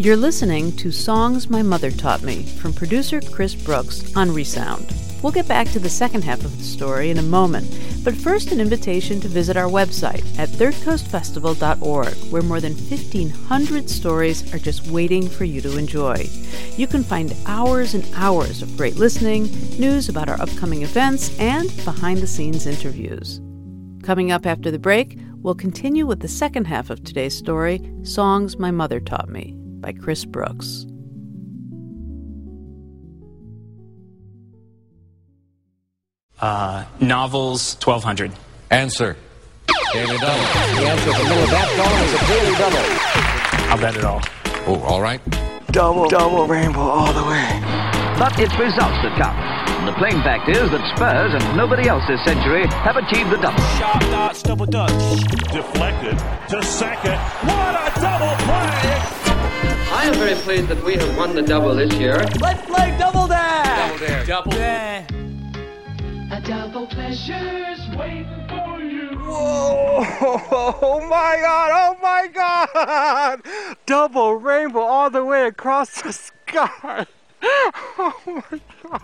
[0.03, 4.91] You're listening to Songs My Mother Taught Me from producer Chris Brooks on Resound.
[5.21, 7.69] We'll get back to the second half of the story in a moment,
[8.03, 14.51] but first, an invitation to visit our website at thirdcoastfestival.org, where more than 1,500 stories
[14.55, 16.27] are just waiting for you to enjoy.
[16.77, 21.69] You can find hours and hours of great listening, news about our upcoming events, and
[21.85, 23.39] behind the scenes interviews.
[24.01, 28.57] Coming up after the break, we'll continue with the second half of today's story Songs
[28.57, 30.85] My Mother Taught Me by Chris Brooks.
[36.39, 38.31] Uh, novels, 1200.
[38.71, 39.15] Answer.
[39.93, 40.41] Daily double.
[40.41, 43.69] The answer in the middle of that column is a daily double.
[43.69, 44.21] I'll bet it all.
[44.65, 45.21] Oh, all right.
[45.67, 47.61] Double, double rainbow all the way.
[48.17, 49.37] But it's results that count.
[49.81, 53.37] And the plain fact is that Spurs and nobody else this century have achieved the
[53.37, 53.61] double.
[53.77, 54.91] Sharp darts, double dutch.
[55.51, 56.17] Deflected
[56.49, 57.17] to second.
[57.45, 59.20] What a double play!
[60.01, 62.15] I am very pleased that we have won the double this year.
[62.39, 63.63] Let's play double dare!
[63.77, 64.25] Double dare.
[64.25, 65.07] Double dare.
[66.31, 69.09] A double pleasure's waiting for you.
[69.19, 70.03] Whoa!
[70.81, 71.69] Oh my god!
[71.71, 73.41] Oh my god!
[73.85, 77.05] Double rainbow all the way across the sky.
[77.99, 79.03] Oh my god.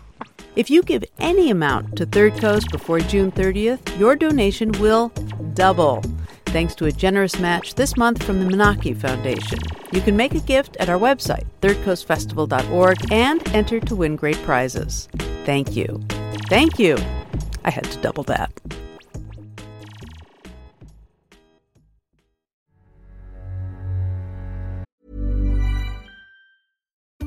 [0.55, 5.09] If you give any amount to Third Coast before June 30th, your donation will
[5.53, 6.01] double.
[6.47, 9.59] Thanks to a generous match this month from the Menaki Foundation.
[9.91, 15.09] You can make a gift at our website, thirdcoastfestival.org, and enter to win great prizes.
[15.45, 16.03] Thank you.
[16.49, 16.97] Thank you.
[17.65, 18.51] I had to double that.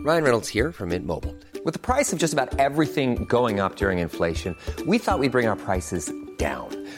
[0.03, 1.37] Ryan Reynolds here from Mint Mobile.
[1.63, 4.57] With the price of just about everything going up during inflation,
[4.87, 6.80] we thought we'd bring our prices down.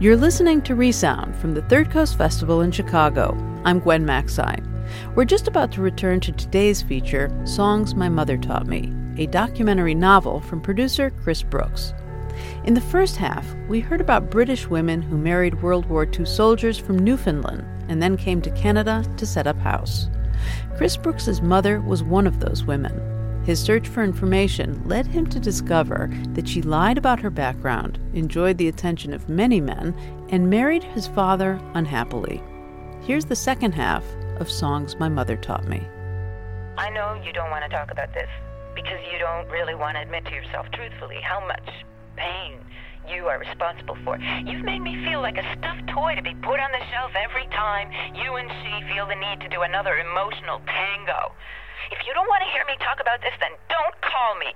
[0.00, 3.36] You're listening to Resound from the Third Coast Festival in Chicago.
[3.64, 4.64] I'm Gwen Macsai.
[5.16, 9.96] We're just about to return to today's feature, Songs My Mother Taught Me, a documentary
[9.96, 11.94] novel from producer Chris Brooks.
[12.62, 16.78] In the first half, we heard about British women who married World War II soldiers
[16.78, 20.08] from Newfoundland and then came to Canada to set up house.
[20.76, 23.17] Chris Brooks's mother was one of those women.
[23.48, 28.58] His search for information led him to discover that she lied about her background, enjoyed
[28.58, 29.96] the attention of many men,
[30.28, 32.42] and married his father unhappily.
[33.00, 34.04] Here's the second half
[34.38, 35.80] of Songs My Mother Taught Me.
[36.76, 38.28] I know you don't want to talk about this
[38.74, 41.70] because you don't really want to admit to yourself truthfully how much
[42.16, 42.60] pain
[43.08, 44.18] you are responsible for.
[44.44, 47.46] You've made me feel like a stuffed toy to be put on the shelf every
[47.46, 51.32] time you and she feel the need to do another emotional tango.
[51.90, 54.54] If you don't want to hear me talk about this, then don't call me.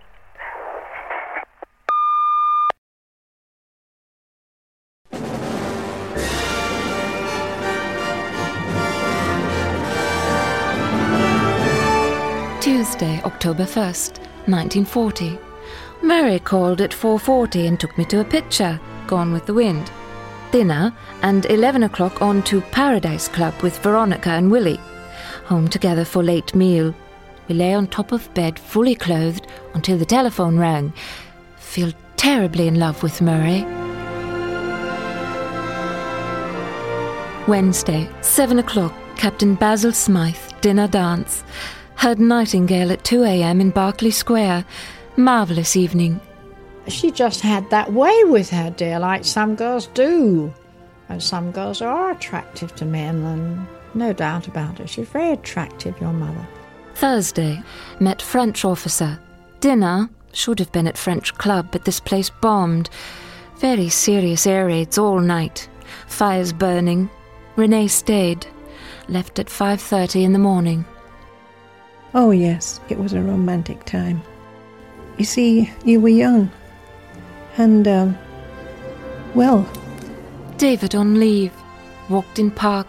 [12.60, 15.38] Tuesday, October 1st, 1940.
[16.02, 19.90] Murray called at 4.40 and took me to a picture, Gone with the Wind.
[20.50, 20.92] Dinner,
[21.22, 24.80] and 11 o'clock on to Paradise Club with Veronica and Willie.
[25.46, 26.94] Home together for late meal.
[27.48, 30.92] We lay on top of bed, fully clothed, until the telephone rang.
[31.56, 33.64] Feel terribly in love with Murray.
[37.48, 41.42] Wednesday, 7 o'clock, Captain Basil Smythe, dinner dance.
[41.96, 43.60] Heard Nightingale at 2 a.m.
[43.60, 44.64] in Berkeley Square.
[45.16, 46.20] Marvellous evening.
[46.88, 50.52] She just had that way with her, dear, like some girls do.
[51.08, 54.88] And some girls are attractive to men, and no doubt about it.
[54.88, 56.46] She's very attractive, your mother.
[56.94, 57.62] Thursday,
[58.00, 59.18] met French officer.
[59.60, 62.88] Dinner, Should have been at French Club, but this place bombed.
[63.58, 65.68] Very serious air raids all night.
[66.06, 67.10] Fires burning.
[67.56, 68.46] Renee stayed.
[69.08, 70.86] Left at 5.30 in the morning.
[72.14, 74.22] Oh, yes, it was a romantic time.
[75.18, 76.50] You see, you were young.
[77.58, 78.18] And, um,
[79.34, 79.68] well.
[80.56, 81.52] David on leave.
[82.08, 82.86] Walked in park.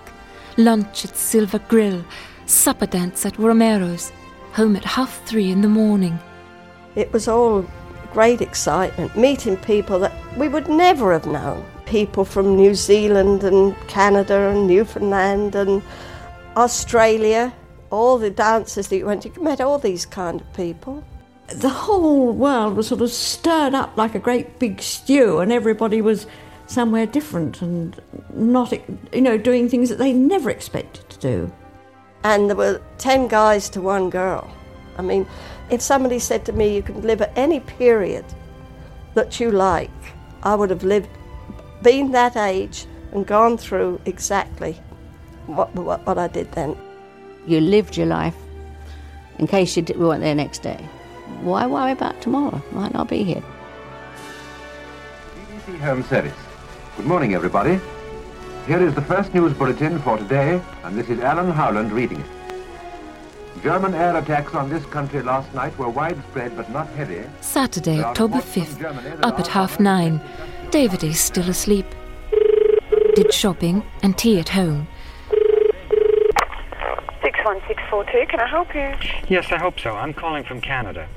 [0.58, 2.06] Lunch at Silver Grill.
[2.54, 4.12] Supper dance at Romero's.
[4.54, 6.20] Home at half three in the morning.
[6.96, 7.66] It was all
[8.14, 11.66] great excitement, meeting people that we would never have known.
[11.88, 15.82] People from New Zealand and Canada and Newfoundland and
[16.56, 17.52] Australia,
[17.90, 21.04] all the dances that you went to, you met all these kind of people.
[21.48, 26.02] The whole world was sort of stirred up like a great big stew, and everybody
[26.02, 26.28] was
[26.68, 28.00] somewhere different and
[28.34, 28.72] not,
[29.12, 31.52] you know, doing things that they never expected to do.
[32.24, 34.50] And there were 10 guys to one girl.
[34.98, 35.28] I mean,
[35.70, 38.26] if somebody said to me, you can live at any period
[39.16, 39.90] that you like,
[40.44, 41.10] I would have lived,
[41.82, 44.74] been that age, and gone through exactly
[45.48, 46.78] what, what, what I did then.
[47.46, 48.36] You lived your life
[49.40, 50.78] in case you we weren't there next day.
[51.42, 52.62] Why worry about tomorrow?
[52.72, 53.44] Might not be here.
[55.36, 56.34] BBC Home Service.
[56.96, 57.80] Good morning, everybody.
[58.68, 62.26] Here is the first news bulletin for today, and this is Alan Howland reading it.
[63.62, 67.24] German air attacks on this country last night were widespread but not heavy.
[67.42, 70.22] Saturday, October 5th, up at half nine.
[70.72, 71.86] David is still asleep.
[73.16, 74.88] Did shopping and tea at home.
[77.22, 78.94] 61642, can I help you?
[79.28, 79.92] Yes, I hope so.
[79.92, 81.08] I'm calling from Canada.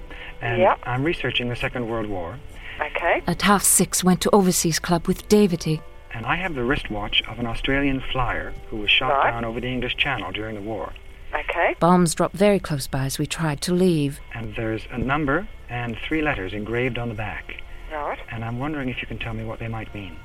[0.42, 0.80] And Yep.
[0.82, 2.38] I'm researching the Second World War.
[2.80, 3.22] Okay.
[3.26, 5.80] At half six, went to Overseas Club with Davity.
[6.17, 9.31] And I have the wristwatch of an Australian flyer who was shot Right.
[9.33, 10.95] down over the English Channel during the war.
[11.35, 11.75] Okay.
[11.79, 14.19] Bombs dropped very close by as we tried to leave.
[14.35, 17.57] And there's a number and three letters engraved on the back.
[17.93, 18.19] Right.
[18.31, 20.17] And I'm wondering if you can tell me what they might mean.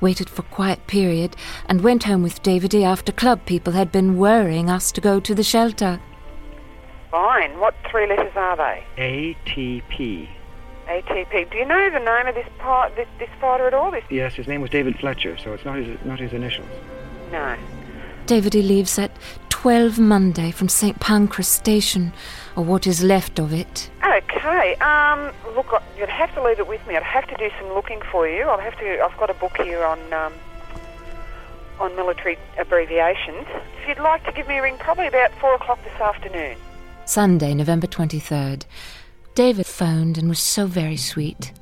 [0.00, 1.36] Waited for quiet period
[1.68, 5.34] and went home with Davity after club people had been worrying us to go to
[5.34, 6.00] the shelter.
[7.10, 7.58] Fine.
[7.58, 8.82] What three letters are they?
[8.96, 10.26] ATP.
[10.88, 11.50] ATP.
[11.50, 13.90] Do you know the name of this part, this, this fighter at all?
[13.90, 14.04] This?
[14.10, 16.68] Yes, his name was David Fletcher, so it's not his not his initials.
[17.30, 17.56] No.
[18.26, 19.10] David he leaves at
[19.50, 20.98] 12 Monday from St.
[21.00, 22.12] Pancras Station,
[22.56, 23.90] or what is left of it.
[24.04, 24.74] Okay.
[24.76, 25.32] Um.
[25.54, 26.96] Look, you'd have to leave it with me.
[26.96, 28.44] I'd have to do some looking for you.
[28.44, 29.02] I'll have to.
[29.02, 30.32] I've got a book here on um,
[31.80, 33.46] on military abbreviations.
[33.82, 36.56] If you'd like to give me a ring, probably about four o'clock this afternoon.
[37.04, 38.64] Sunday, November 23rd.
[39.38, 41.52] David phoned and was so very sweet.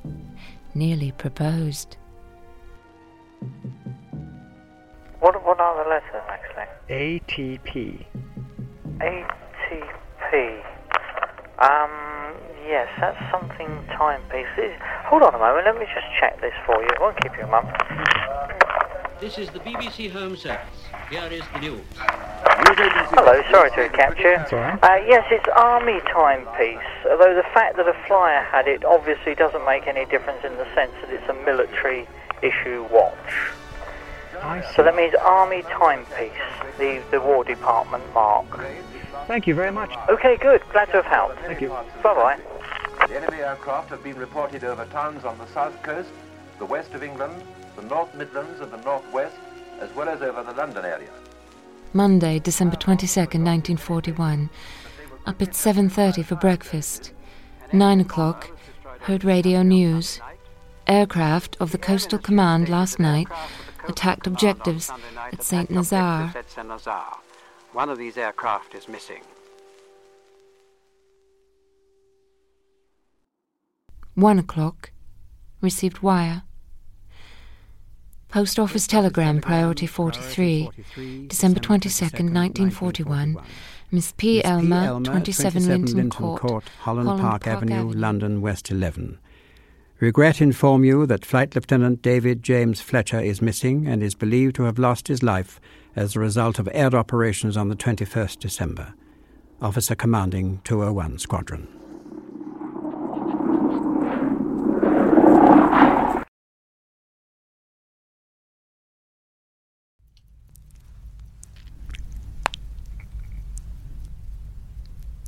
[0.74, 1.98] Nearly proposed.
[5.20, 6.64] What, what are the letters actually?
[6.88, 8.06] ATP.
[8.96, 10.64] ATP.
[11.58, 12.34] Um,
[12.66, 13.68] yes, that's something
[13.98, 14.46] timepiece.
[15.10, 16.88] Hold on a moment, let me just check this for you.
[16.96, 17.76] I won't keep you a moment.
[19.18, 20.60] This is the BBC Home Service.
[21.08, 21.80] Here is the news.
[21.96, 24.34] Hello, sorry to catch you.
[24.56, 26.84] Uh, yes, it's army timepiece.
[27.10, 30.66] Although the fact that a flyer had it obviously doesn't make any difference in the
[30.74, 32.06] sense that it's a military
[32.42, 33.14] issue watch.
[34.76, 36.30] So that means army timepiece,
[36.76, 38.46] the, the War Department mark.
[39.26, 39.94] Thank you very much.
[40.10, 40.60] Okay, good.
[40.72, 41.40] Glad to have helped.
[41.40, 41.68] Thank you.
[41.68, 42.38] Bye bye.
[43.06, 46.10] The enemy aircraft have been reported over towns on the south coast,
[46.58, 47.42] the west of England,
[47.76, 49.36] the North Midlands and the Northwest,
[49.80, 51.10] as well as over the London area.
[51.92, 54.50] Monday, December 22nd, 1941.
[55.26, 57.12] Up at 7.30 for breakfast.
[57.72, 58.50] 9 o'clock,
[59.00, 60.20] heard radio news.
[60.86, 63.26] Aircraft of the Coastal Command last night
[63.88, 64.90] attacked objectives
[65.32, 65.70] at St.
[65.70, 66.32] Nazaire.
[66.34, 67.16] At Saint Nazaire.
[67.72, 69.22] One of these aircraft is missing.
[74.14, 74.92] 1 o'clock,
[75.60, 76.42] received wire.
[78.28, 80.68] Post Office Telegram, Priority 43,
[81.28, 83.36] December 22nd, 1941.
[83.92, 84.42] Miss P.
[84.44, 89.18] Elmer, 27 Linton Court, Holland, Park, Avenue, London, West 11.
[90.00, 94.64] Regret inform you that Flight Lieutenant David James Fletcher is missing and is believed to
[94.64, 95.60] have lost his life
[95.94, 98.92] as a result of air operations on the 21st December.
[99.62, 101.75] Officer Commanding 201 Squadron.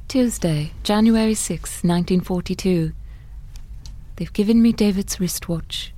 [0.08, 2.92] Tuesday, January 6, 1942.
[4.16, 5.92] They've given me David's wristwatch.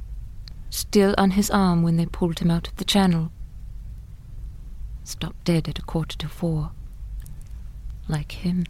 [0.68, 3.30] Still on his arm when they pulled him out of the channel.
[5.04, 6.72] Stopped dead at a quarter to four.
[8.08, 8.66] Like him.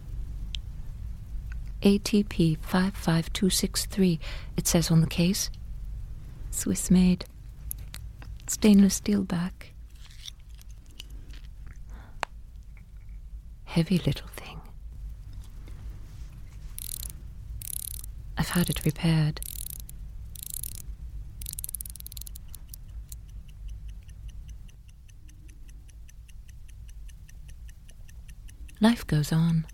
[1.80, 4.20] ATP 55263,
[4.58, 5.48] it says on the case.
[6.50, 7.24] Swiss made.
[8.46, 9.72] Stainless steel back.
[13.64, 14.59] Heavy little thing.
[18.40, 19.38] I've had it repaired.
[28.80, 29.66] Life goes on.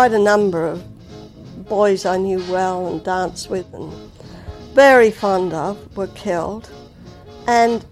[0.00, 0.82] Quite a number of
[1.68, 3.92] boys I knew well and danced with and
[4.72, 6.70] very fond of were killed.
[7.46, 7.84] And,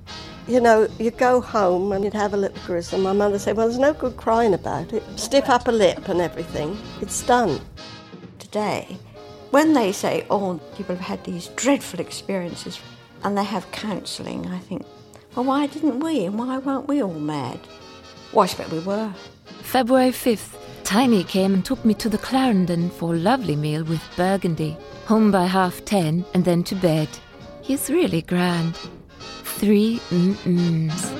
[0.46, 3.59] you know, you'd go home and you'd have a lip grease, and my mother said,
[3.59, 5.02] Well, there's no good crying about it.
[5.16, 6.78] Stiff upper lip and everything.
[7.02, 7.61] It's done.
[8.38, 8.96] Today,
[9.50, 12.80] when they say, oh, people have had these dreadful experiences
[13.22, 14.86] and they have counselling, I think,
[15.34, 17.61] well, why didn't we and why weren't we all mad?
[18.32, 19.12] Well, I expect we were.
[19.61, 20.54] February 5th,
[20.89, 24.74] Tiny came and took me to the Clarendon for a lovely meal with Burgundy.
[25.05, 27.11] Home by half ten and then to bed.
[27.61, 28.74] He's really grand.
[29.45, 31.12] Three mm-ms.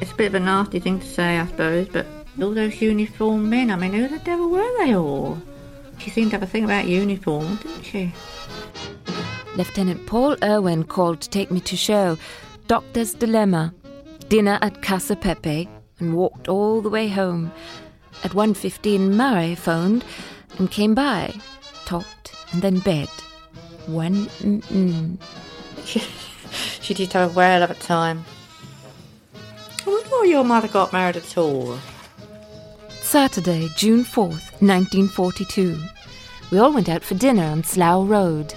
[0.00, 2.06] It's a bit of a nasty thing to say, I suppose, but
[2.42, 5.40] all those uniformed men, I mean, who the devil were they all?
[5.98, 8.12] She seemed to have a thing about uniform, didn't she?
[9.54, 12.18] Lieutenant Paul Irwin called to take me to show
[12.66, 13.72] Doctor's Dilemma,
[14.28, 15.68] dinner at Casa Pepe,
[15.98, 17.52] and walked all the way home.
[18.22, 20.04] At 1.15 Murray phoned
[20.58, 21.34] and came by,
[21.84, 23.08] talked, and then bed.
[23.86, 25.18] One mm-mm.
[26.80, 28.24] she did have a whale of a time.
[29.86, 31.78] I wonder why your mother got married at all.
[33.02, 35.78] Saturday, June 4th, 1942.
[36.50, 38.54] We all went out for dinner on Slough Road.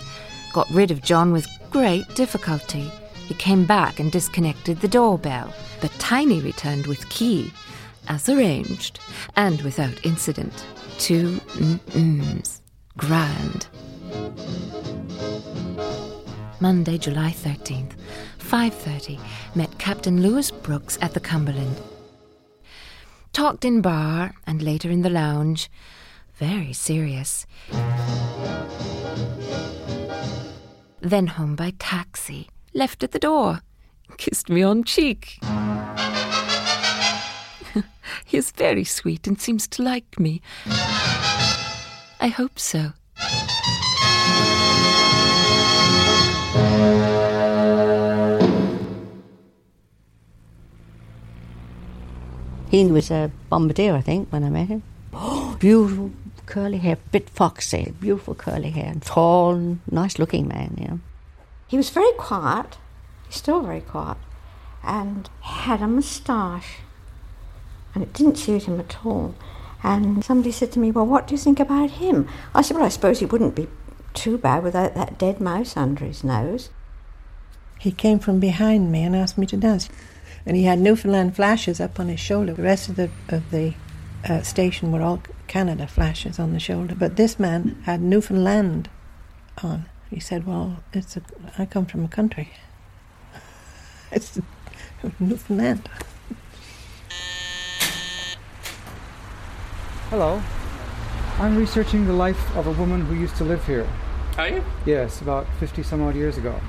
[0.53, 2.91] Got rid of John with great difficulty.
[3.27, 7.51] He came back and disconnected the doorbell, but Tiny returned with key,
[8.07, 9.01] as arranged,
[9.35, 10.65] and without incident.
[10.97, 12.61] Two mm-ms.
[12.95, 13.67] Grand.
[16.61, 17.91] Monday, July 13th,
[18.39, 19.19] 5.30,
[19.55, 21.75] met Captain Lewis Brooks at the Cumberland.
[23.33, 25.69] Talked in bar and later in the lounge.
[26.35, 27.45] Very serious.
[31.01, 32.47] Then home by taxi.
[32.77, 33.61] Left at the door.
[34.17, 35.39] Kissed me on cheek.
[38.23, 40.43] he is very sweet and seems to like me.
[40.67, 42.93] I hope so.
[52.69, 54.83] He was a bombardier, I think, when I met him.
[55.59, 56.11] beautiful
[56.45, 60.99] curly hair, bit foxy, beautiful curly hair, and tall, nice looking man, you know.
[61.67, 62.77] He was very quiet,
[63.27, 64.17] he's still very quiet,
[64.83, 66.77] and had a moustache,
[67.93, 69.35] and it didn't suit him at all.
[69.83, 72.27] And somebody said to me, Well, what do you think about him?
[72.55, 73.67] I said, Well, I suppose he wouldn't be
[74.13, 76.69] too bad without that dead mouse under his nose.
[77.79, 79.89] He came from behind me and asked me to dance.
[80.45, 82.53] And he had Newfoundland flashes up on his shoulder.
[82.53, 83.73] The rest of the, of the
[84.27, 86.95] uh, station were all Canada flashes on the shoulder.
[86.95, 88.89] But this man had Newfoundland
[89.61, 89.85] on.
[90.09, 91.21] He said, Well, it's a,
[91.57, 92.49] I come from a country.
[94.11, 94.39] it's
[95.19, 95.89] Newfoundland.
[100.09, 100.41] Hello.
[101.39, 103.87] I'm researching the life of a woman who used to live here.
[104.37, 104.63] Are you?
[104.85, 106.59] Yes, about 50 some odd years ago.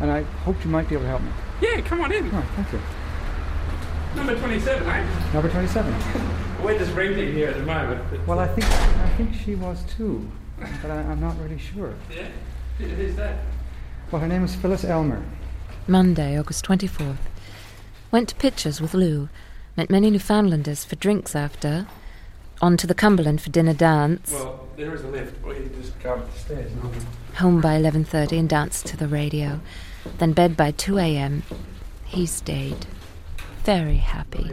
[0.00, 1.30] And I hoped you might be able to help me.
[1.60, 2.30] Yeah, come on in.
[2.32, 2.80] Oh, thank you.
[4.16, 5.32] Number 27, eh?
[5.32, 5.94] Number 27.
[6.62, 8.26] We're just renting here at the moment.
[8.26, 10.30] Well, I think I think she was too,
[10.80, 11.94] but I, I'm not really sure.
[12.14, 12.28] Yeah?
[12.78, 13.36] Who- Who's that?
[14.10, 15.22] Well, her name is Phyllis Elmer.
[15.86, 17.18] Monday, August 24th.
[18.10, 19.28] Went to Pitcher's with Lou.
[19.76, 21.86] Met many Newfoundlanders for drinks after.
[22.62, 24.32] On to the Cumberland for dinner dance.
[24.32, 25.44] Well, there is a lift.
[25.44, 26.70] Or you can just go up the stairs.
[26.82, 26.90] No?
[27.38, 29.60] Home by 11.30 and danced to the radio.
[30.18, 31.42] Then bed by 2 a.m.
[32.04, 32.86] He stayed.
[33.64, 34.50] Very happy.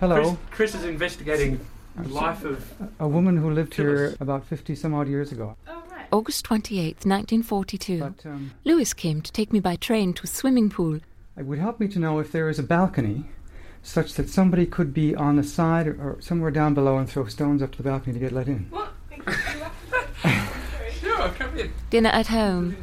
[0.00, 0.36] Hello.
[0.50, 1.60] Chris, Chris is investigating
[1.96, 2.70] the life of.
[2.98, 5.56] A woman who lived here about 50 some odd years ago.
[5.68, 8.00] Oh, August 28th, 1942.
[8.00, 11.00] But, um, Lewis came to take me by train to a swimming pool.
[11.36, 13.24] It would help me to know if there is a balcony
[13.82, 17.26] such that somebody could be on the side or, or somewhere down below and throw
[17.26, 18.70] stones up to the balcony to get let in.
[21.00, 21.72] Sure, come in.
[21.88, 22.76] Dinner at home.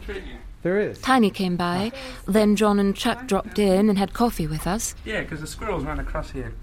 [0.64, 1.00] There is.
[1.00, 1.92] Tiny came by,
[2.26, 4.96] then John and Chuck dropped in and had coffee with us.
[5.06, 6.54] Yeah, because the squirrels ran across here.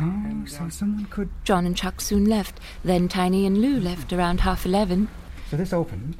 [0.00, 1.28] Oh, so someone could.
[1.44, 2.58] John and Chuck soon left.
[2.82, 5.08] Then Tiny and Lou left around half eleven.
[5.52, 6.16] So this opens.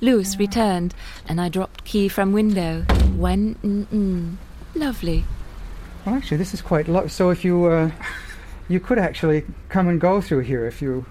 [0.00, 0.96] Lewis returned,
[1.28, 2.80] and I dropped key from window.
[3.16, 4.34] When mm-mm.
[4.74, 5.24] lovely.
[6.04, 6.88] Well, actually, this is quite.
[6.88, 7.92] Lo- so if you, uh,
[8.68, 11.06] you could actually come and go through here if you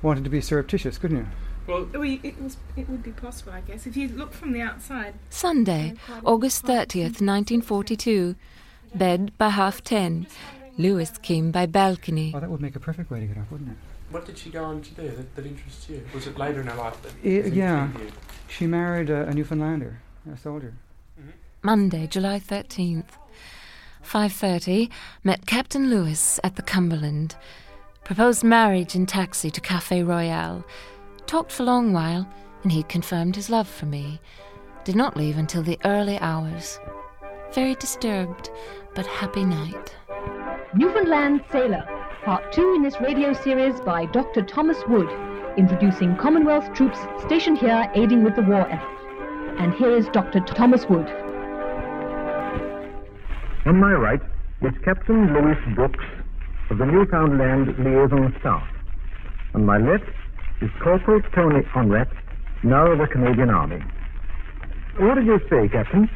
[0.00, 1.26] wanted to be surreptitious, couldn't you?
[1.66, 5.14] Well, it, was, it would be possible, I guess, if you look from the outside.
[5.30, 5.94] Sunday,
[6.24, 8.36] August 30th, 1942.
[8.94, 10.28] Bed by half ten.
[10.78, 12.32] Lewis came by balcony.
[12.32, 13.76] Oh, that would make a perfect way to get up, wouldn't it?
[14.10, 16.06] What did she go on to do that, that interests you?
[16.14, 17.88] Was it later in her life that I, yeah,
[18.48, 19.98] she married a, a Newfoundlander,
[20.32, 20.74] a soldier.
[21.18, 21.30] Mm-hmm.
[21.62, 23.04] Monday, July 13th.
[24.04, 24.90] 5.30,
[25.24, 27.36] met Captain Lewis at the Cumberland.
[28.04, 30.64] Proposed marriage in taxi to Cafe Royal.
[31.26, 32.28] Talked for a long while,
[32.62, 34.20] and he confirmed his love for me.
[34.84, 36.78] Did not leave until the early hours.
[37.54, 38.50] Very disturbed,
[38.94, 39.94] but happy night.
[40.74, 41.86] Newfoundland Sailor,
[42.24, 44.40] part two in this radio series by Dr.
[44.42, 45.08] Thomas Wood,
[45.58, 49.58] introducing Commonwealth troops stationed here aiding with the war effort.
[49.58, 50.40] And here is Dr.
[50.40, 51.06] Thomas Wood.
[53.66, 54.20] On my right
[54.62, 56.04] is Captain Lewis Brooks
[56.70, 58.66] of the Newfoundland Liaison Staff.
[59.54, 60.08] On my left
[60.62, 62.10] is Corporal Tony Onratt,
[62.62, 63.82] now of the Canadian Army.
[64.98, 66.08] What did you say, Captain?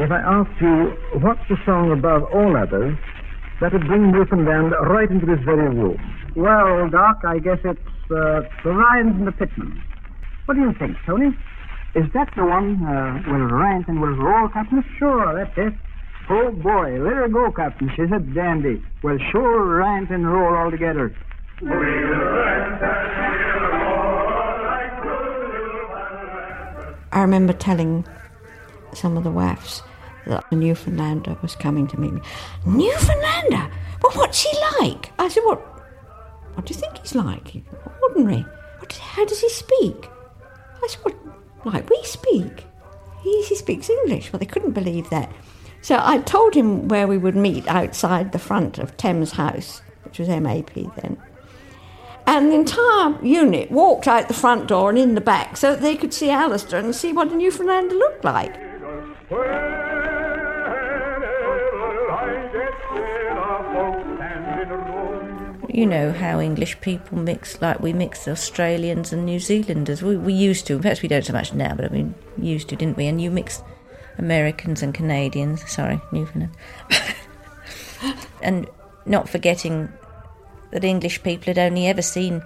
[0.00, 2.98] If I asked you what's the song above all others
[3.62, 5.96] that would bring Newfoundland right into this very room?
[6.34, 7.78] Well, Doc, I guess it's
[8.10, 9.80] uh, the Ryans and the Pittmans.
[10.46, 11.28] What do you think, Tony?
[11.94, 14.82] Is that the one, uh, will rant and will Roll, Captain?
[14.98, 15.74] Sure, that's it.
[16.28, 17.88] Oh, boy, let her go, Captain.
[17.94, 18.82] She's a dandy.
[19.04, 21.14] Well, sure rant and Roll all together.
[27.12, 28.04] I remember telling
[28.92, 29.82] some of the waifs
[30.26, 32.20] that a Newfoundlander was coming to meet me.
[32.66, 33.70] Newfoundlander?
[34.02, 35.12] Well, what's he like?
[35.18, 35.60] I said, what?
[36.54, 37.62] What do you think he's like?
[38.02, 38.44] Ordinary.
[38.78, 40.08] What, how does he speak?
[40.82, 41.16] I said, what?
[41.64, 42.66] Like we speak?
[43.22, 44.32] He, he speaks English.
[44.32, 45.32] Well, they couldn't believe that.
[45.80, 50.18] So I told him where we would meet outside the front of Thames House, which
[50.18, 51.16] was MAP then.
[52.26, 55.80] And the entire unit walked out the front door and in the back so that
[55.80, 58.54] they could see Alistair and see what a Newfoundlander looked like.
[65.72, 70.02] You know how English people mix, like we mix Australians and New Zealanders.
[70.02, 70.78] We, we used to.
[70.78, 73.06] Perhaps we don't so much now, but I mean, used to, didn't we?
[73.06, 73.62] And you mix
[74.18, 75.66] Americans and Canadians.
[75.70, 76.54] Sorry, Newfoundland.
[78.42, 78.68] and
[79.06, 79.90] not forgetting
[80.72, 82.42] that English people had only ever seen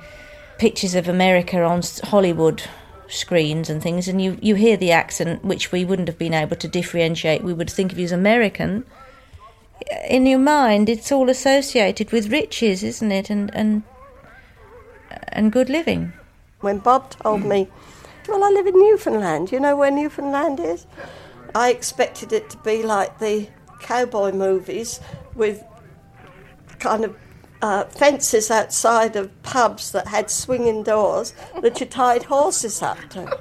[0.59, 2.62] pictures of America on Hollywood
[3.09, 6.57] screens and things, and you, you hear the accent, which we wouldn't have been able
[6.57, 7.43] to differentiate.
[7.43, 8.85] We would think of you as American.
[10.09, 13.31] In your mind, it's all associated with riches, isn't it?
[13.31, 13.83] And and
[15.29, 16.12] and good living.
[16.61, 17.68] When Bob told me,
[18.29, 19.53] "Well, I live in Newfoundland.
[19.53, 20.87] You know where Newfoundland is?"
[21.55, 23.49] I expected it to be like the
[23.81, 25.01] cowboy movies
[25.35, 25.62] with
[26.79, 27.16] kind of
[27.62, 33.39] uh, fences outside of pubs that had swinging doors that you tied horses up to.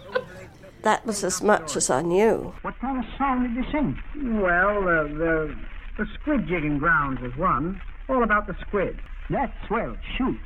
[0.84, 2.54] That was as much as I knew.
[2.62, 4.42] What kind of song did you sing?
[4.42, 5.56] Well, uh, the,
[5.98, 7.82] the squid jigging grounds is one.
[8.10, 9.00] All about the squid.
[9.30, 9.96] That's swell.
[10.18, 10.38] Shoot.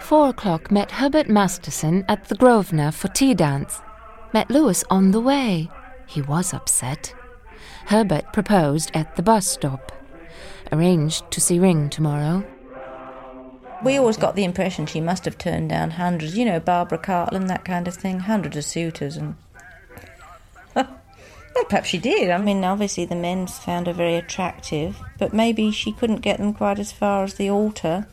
[0.00, 3.80] Four o'clock met Herbert Masterson at the Grosvenor for tea dance.
[4.34, 5.70] Met Lewis on the way.
[6.06, 7.14] He was upset.
[7.86, 9.92] Herbert proposed at the bus stop.
[10.70, 12.44] Arranged to see Ring tomorrow.
[13.82, 17.48] We always got the impression she must have turned down hundreds, you know, Barbara Cartland,
[17.48, 19.34] that kind of thing, hundreds of suitors, and.
[21.54, 22.30] Well, perhaps she did.
[22.30, 26.54] I mean, obviously the men found her very attractive, but maybe she couldn't get them
[26.54, 28.06] quite as far as the altar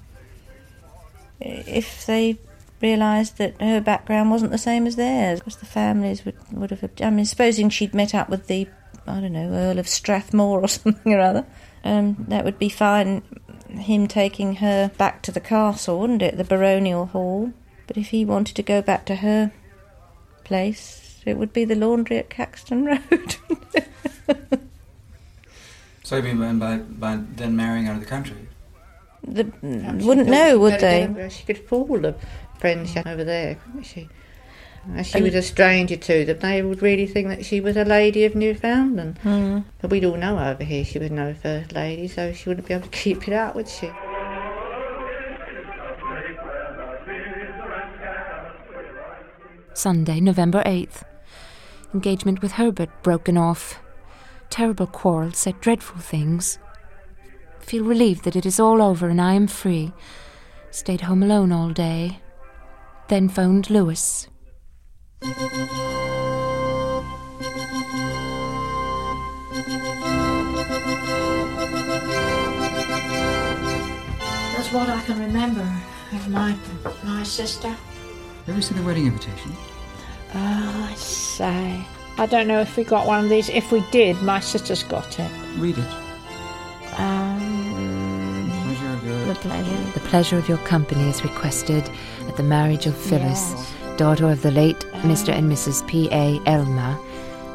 [1.42, 2.38] if they
[2.82, 6.90] realised that her background wasn't the same as theirs, because the families would, would have.
[7.02, 8.68] I mean, supposing she'd met up with the,
[9.08, 11.46] I don't know, Earl of Strathmore or something or other,
[11.84, 13.22] um, that would be fine,
[13.70, 17.54] him taking her back to the castle, wouldn't it, the baronial hall?
[17.88, 19.52] But if he wanted to go back to her
[20.44, 23.36] place, it would be the laundry at Caxton Road.
[26.04, 28.36] so you mean by, by then marrying out of the country?
[29.24, 31.30] The, wouldn't know, would they?
[31.30, 32.16] She could fool the
[32.58, 34.10] friends over there, couldn't she?
[34.96, 37.84] As she was a stranger to them, they would really think that she was a
[37.84, 39.20] lady of Newfoundland.
[39.24, 39.66] Mm.
[39.82, 42.74] But we'd all know over here she was no first lady, so she wouldn't be
[42.74, 43.92] able to keep it up, would she?
[49.74, 51.04] Sunday, November 8th.
[51.94, 53.80] Engagement with Herbert broken off.
[54.50, 56.60] Terrible quarrel, said dreadful things.
[57.60, 59.94] Feel relieved that it is all over and I am free.
[60.72, 62.20] Stayed home alone all day.
[63.08, 64.28] Then phoned Lewis.
[74.70, 75.68] That's what I can remember
[76.14, 76.56] of my
[77.04, 77.76] my sister.
[78.50, 79.56] Have you seen the wedding invitation?
[80.34, 81.86] Oh, I say.
[82.18, 83.48] I don't know if we got one of these.
[83.48, 85.30] If we did, my sister's got it.
[85.58, 87.00] Read it.
[87.00, 89.26] Um, Pleasure of your...
[89.26, 89.92] the pleasure.
[89.92, 91.88] The pleasure of your company is requested
[92.28, 95.30] at the marriage of Phyllis, daughter of the late Mr.
[95.30, 95.88] and Mrs.
[95.88, 96.10] P.
[96.12, 96.42] A.
[96.48, 96.98] Elmer,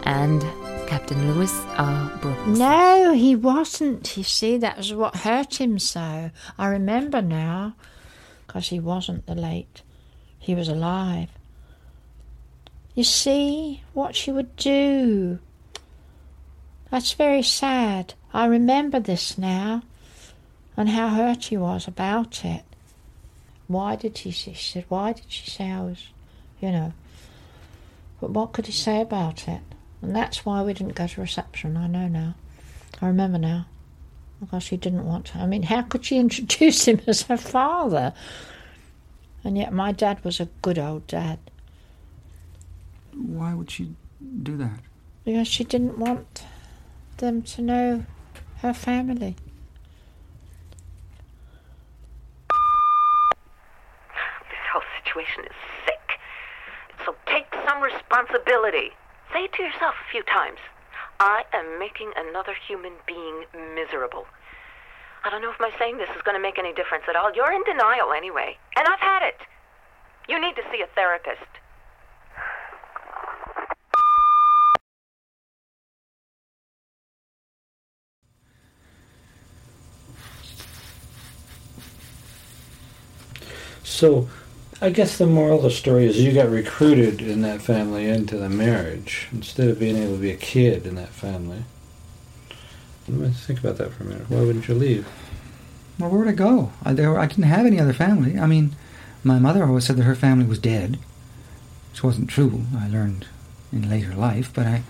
[0.05, 0.42] and
[0.86, 2.09] Captain Lewis R.
[2.18, 2.57] Brooks.
[2.57, 4.16] No, he wasn't.
[4.16, 6.30] You see, that was what hurt him so.
[6.57, 7.74] I remember now,
[8.47, 9.82] because he wasn't the late.
[10.45, 11.30] He was alive.
[12.95, 15.38] You see what she would do.
[16.90, 18.12] That's very sad.
[18.30, 19.84] I remember this now,
[20.76, 22.62] and how hurt he was about it.
[23.68, 24.32] Why did he?
[24.32, 26.09] She said, "Why did she say I was?"
[26.61, 26.92] You know.
[28.20, 29.62] But what could he say about it?
[30.03, 31.78] And that's why we didn't go to reception.
[31.78, 32.34] I know now.
[33.01, 33.64] I remember now.
[34.40, 35.38] Because she didn't want to.
[35.38, 38.12] I mean, how could she introduce him as her father?
[39.45, 41.38] And yet my dad was a good old dad.
[43.14, 43.95] Why would she
[44.42, 44.80] do that?
[45.24, 46.45] Because she didn't want
[47.18, 48.05] them to know
[48.62, 49.36] her family.
[54.49, 56.18] This whole situation is sick.
[57.05, 58.90] So take some responsibility.
[59.32, 60.59] Say it to yourself a few times.
[61.20, 64.26] I am making another human being miserable.
[65.25, 67.33] I don't know if my saying this is going to make any difference at all.
[67.35, 69.39] You're in denial anyway, and I've had it.
[70.29, 71.41] You need to see a therapist.
[83.83, 84.29] So,
[84.83, 88.37] I guess the moral of the story is you got recruited in that family into
[88.37, 91.64] the marriage instead of being able to be a kid in that family.
[93.09, 94.30] Let me think about that for a minute.
[94.30, 95.07] Why wouldn't you leave?
[95.98, 96.72] Well, where would I go?
[96.84, 98.38] I, there, I didn't have any other family.
[98.38, 98.74] I mean,
[99.22, 100.98] my mother always said that her family was dead,
[101.90, 102.64] which wasn't true.
[102.76, 103.26] I learned
[103.72, 104.82] in later life, but I,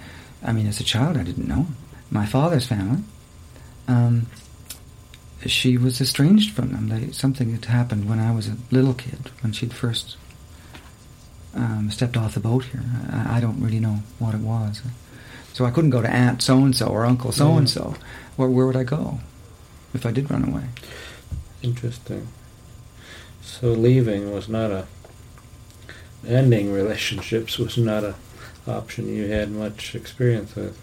[0.42, 1.66] I mean, as a child, I didn't know.
[2.10, 3.02] My father's family,
[3.88, 4.26] um,
[5.44, 6.88] she was estranged from them.
[6.88, 10.16] They, something had happened when I was a little kid, when she'd first
[11.54, 12.82] um, stepped off the boat here.
[13.12, 14.82] I, I don't really know what it was.
[15.55, 17.94] So I couldn't go to Aunt so and so or Uncle so and so.
[18.36, 19.20] Where where would I go
[19.94, 20.64] if I did run away?
[21.62, 22.28] Interesting.
[23.40, 24.86] So leaving was not a
[26.26, 28.16] ending relationships was not a
[28.66, 30.76] option you had much experience with.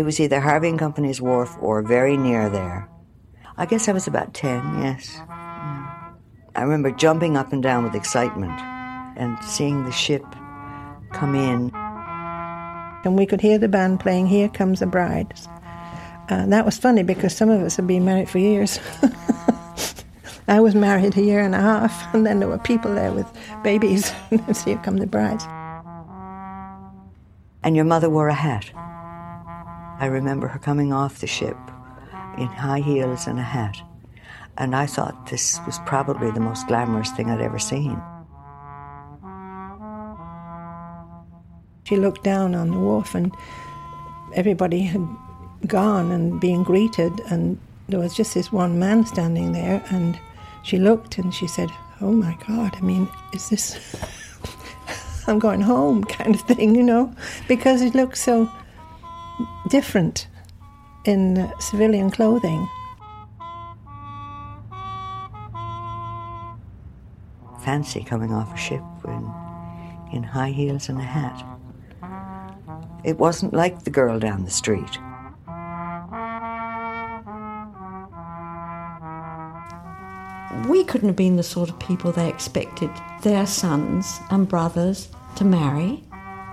[0.00, 2.88] It was either Harvey and Company's wharf or very near there.
[3.58, 5.14] I guess I was about 10, yes.
[5.28, 8.58] I remember jumping up and down with excitement
[9.18, 10.24] and seeing the ship
[11.12, 11.70] come in.
[13.04, 15.34] And we could hear the band playing Here Comes the Bride.
[16.30, 18.80] Uh, that was funny because some of us had been married for years.
[20.48, 23.26] I was married a year and a half, and then there were people there with
[23.62, 24.14] babies.
[24.30, 25.44] and Here Come the Brides.
[27.62, 28.70] And your mother wore a hat.
[30.00, 31.58] I remember her coming off the ship
[32.38, 33.76] in high heels and a hat.
[34.56, 38.00] And I thought this was probably the most glamorous thing I'd ever seen.
[41.84, 43.34] She looked down on the wharf, and
[44.34, 45.06] everybody had
[45.66, 49.82] gone and being greeted, and there was just this one man standing there.
[49.90, 50.18] And
[50.62, 51.68] she looked and she said,
[52.00, 52.74] "Oh my God!
[52.74, 53.78] I mean, is this?
[55.26, 57.14] I'm going home, kind of thing, you know,
[57.48, 58.50] because it looked so
[59.68, 60.28] different
[61.04, 62.68] in uh, civilian clothing."
[67.64, 69.30] Fancy coming off a ship in,
[70.12, 71.44] in high heels and a hat.
[73.04, 74.98] It wasn't like the girl down the street.
[80.68, 82.90] We couldn't have been the sort of people they expected
[83.22, 86.02] their sons and brothers to marry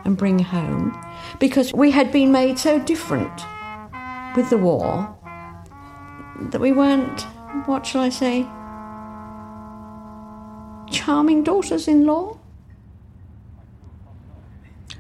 [0.08, 0.97] and bring home
[1.38, 3.43] because we had been made so different
[4.36, 5.14] with the war
[6.49, 7.22] that we weren't,
[7.66, 8.43] what shall I say,
[10.89, 12.39] charming daughters in law.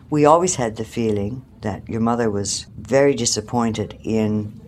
[0.09, 4.59] we always had the feeling that your mother was very disappointed in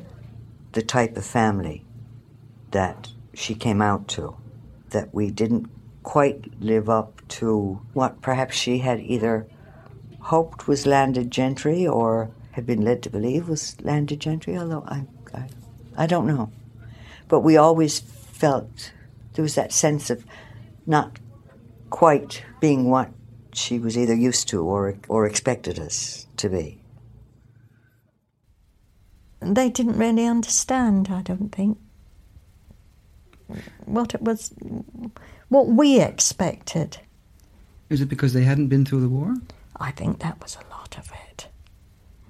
[0.73, 1.85] the type of family
[2.71, 4.35] that she came out to,
[4.89, 5.69] that we didn't
[6.03, 9.47] quite live up to what perhaps she had either
[10.29, 15.03] hoped was landed gentry or had been led to believe was landed gentry, although I,
[15.33, 15.49] I,
[15.97, 16.51] I don't know.
[17.27, 18.91] But we always felt
[19.33, 20.23] there was that sense of
[20.85, 21.17] not
[21.89, 23.09] quite being what
[23.53, 26.79] she was either used to or, or expected us to be.
[29.39, 31.79] They didn't really understand, I don't think,
[33.85, 34.53] what it was,
[35.47, 36.99] what we expected.
[37.89, 39.33] Is it because they hadn't been through the war?
[39.79, 41.47] I think that was a lot of it.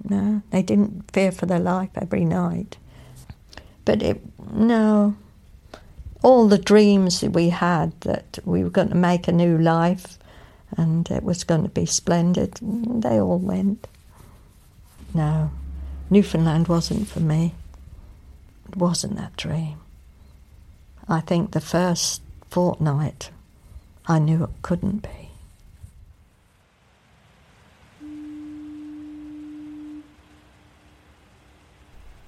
[0.04, 2.78] No, they didn't fear for their life every night.
[3.86, 4.22] But it,
[4.52, 5.16] no,
[6.22, 10.18] all the dreams that we had that we were going to make a new life
[10.78, 13.88] and it was going to be splendid, they all went.
[15.14, 15.52] No,
[16.10, 17.56] Newfoundland wasn't for me.
[18.68, 19.80] It wasn't that dream.
[21.08, 23.32] I think the first fortnight
[24.06, 25.29] I knew it couldn't be.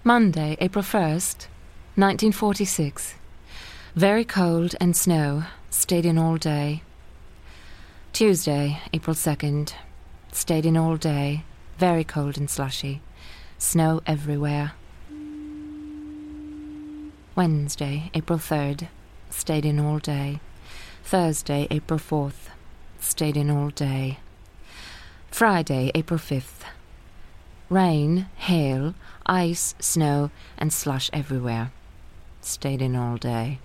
[0.03, 1.45] Monday, April 1st,
[1.93, 3.13] 1946.
[3.93, 5.43] Very cold and snow.
[5.69, 6.81] Stayed in all day.
[8.11, 9.73] Tuesday, April 2nd.
[10.31, 11.43] Stayed in all day.
[11.77, 13.03] Very cold and slushy.
[13.59, 14.73] Snow everywhere.
[17.35, 18.87] Wednesday, April 3rd.
[19.29, 20.39] Stayed in all day.
[21.03, 22.49] Thursday, April 4th.
[22.99, 24.17] Stayed in all day.
[25.29, 26.63] Friday, April 5th.
[27.69, 28.95] Rain, hail,
[29.31, 31.71] ice, snow, and slush everywhere.
[32.41, 33.59] Stayed in all day.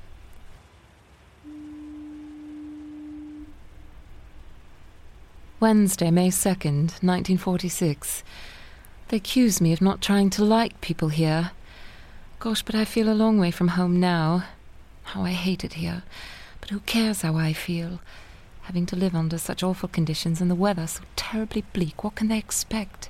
[5.59, 8.23] Wednesday, May 2nd, 1946.
[9.09, 11.51] They accuse me of not trying to like people here.
[12.39, 14.45] Gosh, but I feel a long way from home now.
[15.03, 16.05] How I hate it here.
[16.61, 18.01] But who cares how I feel?
[18.63, 22.29] Having to live under such awful conditions and the weather so terribly bleak, what can
[22.29, 23.09] they expect?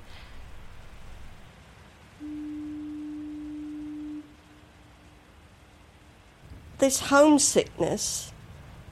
[6.79, 8.31] This homesickness,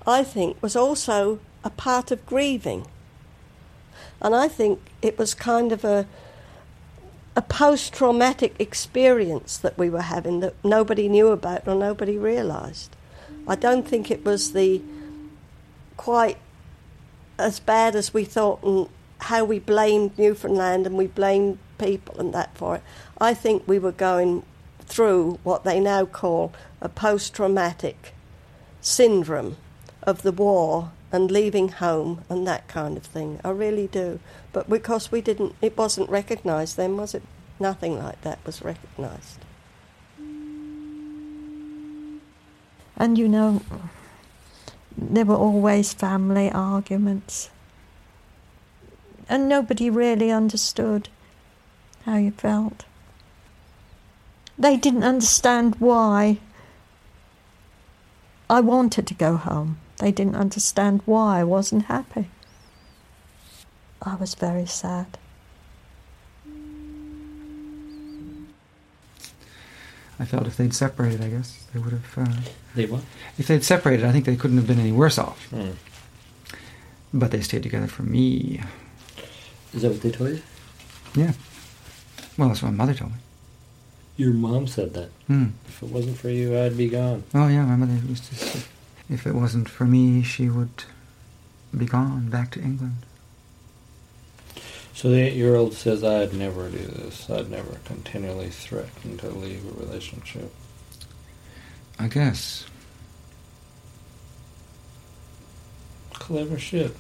[0.08, 2.88] I think, was also a part of grieving.
[4.22, 6.08] And I think it was kind of a,
[7.36, 12.96] a post traumatic experience that we were having that nobody knew about or nobody realised.
[13.48, 14.82] I don't think it was the
[15.98, 16.38] quite
[17.38, 18.88] as bad as we thought and
[19.20, 22.84] how we blamed Newfoundland and we blamed people and that for it.
[23.20, 24.44] I think we were going
[24.82, 26.54] through what they now call
[26.86, 28.14] a post traumatic
[28.80, 29.58] syndrome
[30.04, 33.40] of the war and leaving home and that kind of thing.
[33.44, 34.20] I really do.
[34.54, 37.24] But because we didn't, it wasn't recognised then, was it?
[37.60, 39.40] Nothing like that was recognised.
[42.98, 43.64] And you know,
[44.96, 47.50] there were always family arguments.
[49.28, 51.10] And nobody really understood
[52.04, 52.86] how you felt.
[54.56, 56.38] They didn't understand why
[58.50, 59.80] I wanted to go home.
[59.98, 62.30] They didn't understand why I wasn't happy.
[64.02, 65.18] I was very sad.
[70.18, 72.18] I felt if they'd separated, I guess they would have.
[72.18, 72.42] Uh,
[72.76, 73.04] they what?
[73.38, 75.50] If they'd separated, I think they couldn't have been any worse off.
[75.50, 75.72] Hmm.
[77.14, 78.62] But they stayed together for me.
[79.74, 80.42] Is that what they told you?
[81.16, 81.34] Yeah.
[82.38, 83.18] Well, that's what my mother told me.
[84.18, 85.10] Your mom said that.
[85.28, 85.48] Hmm.
[85.68, 87.24] If it wasn't for you, I'd be gone.
[87.34, 88.62] Oh yeah, my mother used to say,
[89.10, 90.86] if it wasn't for me, she would
[91.78, 93.06] be gone back to England.
[94.94, 97.30] So the eight-year-old says, "I'd never do this.
[97.30, 100.54] I'd never continually threaten to leave a relationship."
[102.00, 102.66] I guess.
[106.14, 106.96] Clever shit.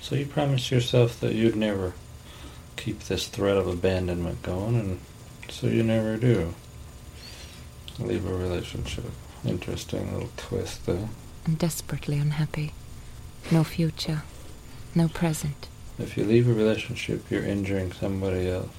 [0.00, 1.92] So you promised yourself that you'd never
[2.76, 5.00] keep this threat of abandonment going, and
[5.50, 6.54] so you never do.
[7.98, 9.10] Leave a relationship.
[9.44, 11.08] Interesting little twist there.
[11.46, 12.72] I'm desperately unhappy.
[13.50, 14.22] No future.
[14.94, 15.68] No present.
[15.98, 18.70] If you leave a relationship, you're injuring somebody else.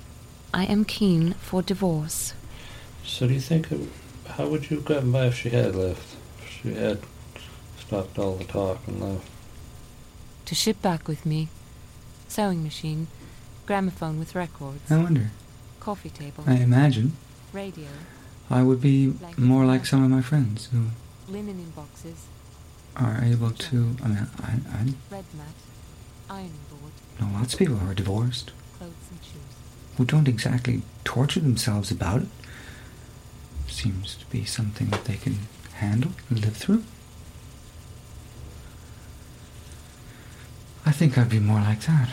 [0.53, 2.33] I am keen for divorce.
[3.03, 3.79] So do you think, it,
[4.27, 6.15] how would you have gotten by if she had left?
[6.41, 6.99] If she had
[7.79, 9.27] stopped all the talk and left?
[10.45, 11.47] To ship back with me.
[12.27, 13.07] Sewing machine.
[13.65, 14.91] Gramophone with records.
[14.91, 15.31] I wonder.
[15.87, 16.43] Coffee table.
[16.45, 17.13] I imagine.
[17.53, 17.87] Radio.
[18.49, 20.87] I would be more like some of my friends who
[21.31, 22.25] Linen in boxes.
[22.97, 23.95] are able to.
[24.03, 24.79] I mean, I, I
[25.09, 25.55] Red mat.
[26.29, 26.91] Ironing board.
[27.21, 29.53] know lots of people who are divorced, clothes and shoes.
[29.95, 32.27] who don't exactly torture themselves about it.
[33.69, 35.37] Seems to be something that they can
[35.75, 36.83] handle and live through.
[40.85, 42.09] I think I'd be more like that.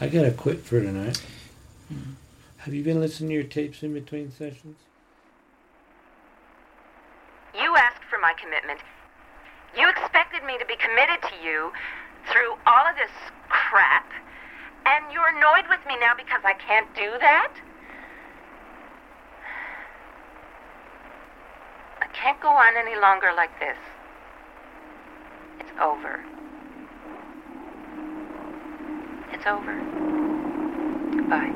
[0.00, 1.20] I gotta quit for tonight.
[1.88, 2.12] Hmm.
[2.58, 4.76] Have you been listening to your tapes in between sessions?
[7.52, 8.78] You asked for my commitment.
[9.76, 11.72] You expected me to be committed to you
[12.30, 13.10] through all of this
[13.48, 14.08] crap,
[14.86, 17.52] and you're annoyed with me now because I can't do that?
[22.00, 23.76] I can't go on any longer like this.
[25.58, 26.24] It's over.
[29.32, 29.74] It's over.
[31.16, 31.52] Goodbye.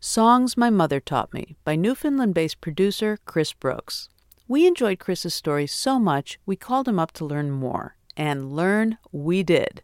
[0.00, 4.08] Songs My Mother Taught Me by Newfoundland based producer Chris Brooks.
[4.46, 7.96] We enjoyed Chris's story so much, we called him up to learn more.
[8.16, 9.82] And learn we did.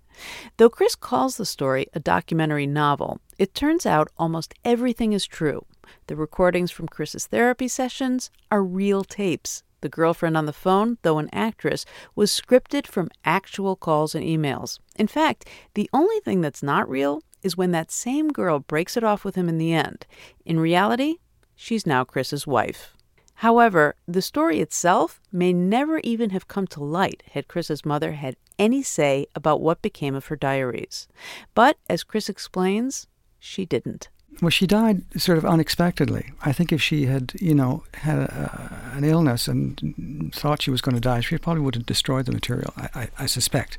[0.57, 5.67] Though Chris calls the story a documentary novel, it turns out almost everything is true.
[6.07, 9.63] The recordings from Chris's therapy sessions are real tapes.
[9.81, 14.79] The girlfriend on the phone, though an actress, was scripted from actual calls and emails.
[14.97, 19.05] In fact, the only thing that's not real is when that same girl breaks it
[19.05, 20.07] off with him in the end.
[20.47, 21.17] In reality,
[21.55, 22.97] she's now Chris's wife.
[23.39, 28.37] However, the story itself may never even have come to light had Chris's mother had
[28.59, 31.09] any say about what became of her diaries.
[31.55, 33.07] But, as Chris explains,
[33.39, 34.09] she didn't.
[34.43, 36.33] Well, she died sort of unexpectedly.
[36.43, 40.81] I think if she had, you know, had a, an illness and thought she was
[40.81, 42.73] going to die, she probably would have destroyed the material.
[42.77, 43.79] I, I, I suspect.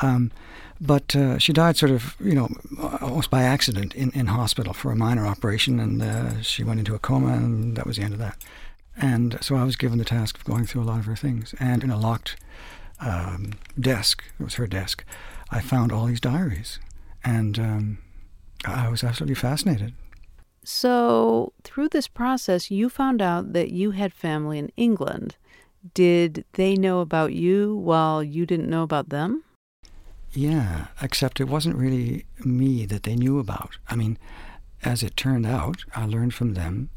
[0.00, 0.30] Um,
[0.80, 2.48] but uh, she died sort of, you know,
[3.00, 6.94] almost by accident in, in hospital for a minor operation, and uh, she went into
[6.94, 8.42] a coma, and that was the end of that.
[8.96, 11.54] And so I was given the task of going through a lot of her things.
[11.60, 12.36] And in a locked
[13.00, 15.04] um, desk, it was her desk,
[15.50, 16.78] I found all these diaries.
[17.24, 17.98] And um,
[18.64, 19.94] I was absolutely fascinated.
[20.64, 25.36] So, through this process, you found out that you had family in England.
[25.94, 29.42] Did they know about you while you didn't know about them?
[30.32, 33.76] Yeah, except it wasn't really me that they knew about.
[33.88, 34.18] I mean,
[34.84, 36.90] as it turned out, I learned from them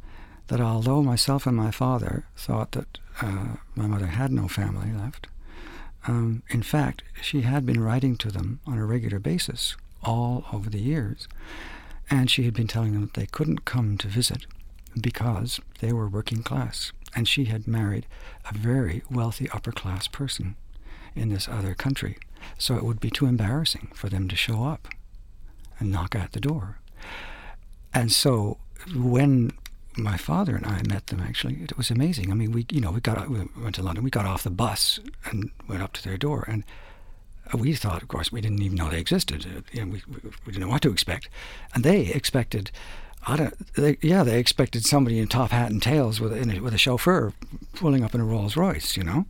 [0.47, 5.27] that although myself and my father thought that uh, my mother had no family left,
[6.07, 9.75] um, in fact, she had been writing to them on a regular basis
[10.05, 11.27] all over the years.
[12.09, 14.45] And she had been telling them that they couldn't come to visit
[14.99, 16.91] because they were working class.
[17.15, 18.05] And she had married
[18.49, 20.55] a very wealthy upper class person
[21.15, 22.17] in this other country.
[22.57, 24.87] So it would be too embarrassing for them to show up
[25.79, 26.79] and knock at the door.
[27.93, 28.57] And so
[28.95, 29.51] when
[29.97, 31.55] my father and I met them actually.
[31.61, 32.31] It was amazing.
[32.31, 34.03] I mean, we you know we got we went to London.
[34.03, 36.63] We got off the bus and went up to their door, and
[37.53, 39.45] we thought, of course, we didn't even know they existed.
[39.45, 40.01] Uh, you know, we,
[40.45, 41.29] we didn't know what to expect,
[41.73, 42.71] and they expected.
[43.27, 43.73] I don't.
[43.75, 47.33] They, yeah, they expected somebody in top hat and tails with a, with a chauffeur
[47.73, 48.97] pulling up in a Rolls Royce.
[48.97, 49.25] You know.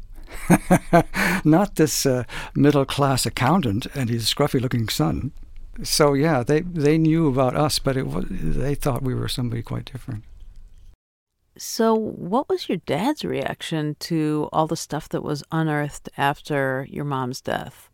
[1.46, 2.24] Not this uh,
[2.56, 5.32] middle class accountant and his scruffy looking son.
[5.84, 9.62] So yeah, they they knew about us, but it was, they thought we were somebody
[9.62, 10.24] quite different.
[11.58, 17.06] So, what was your dad's reaction to all the stuff that was unearthed after your
[17.06, 17.90] mom's death?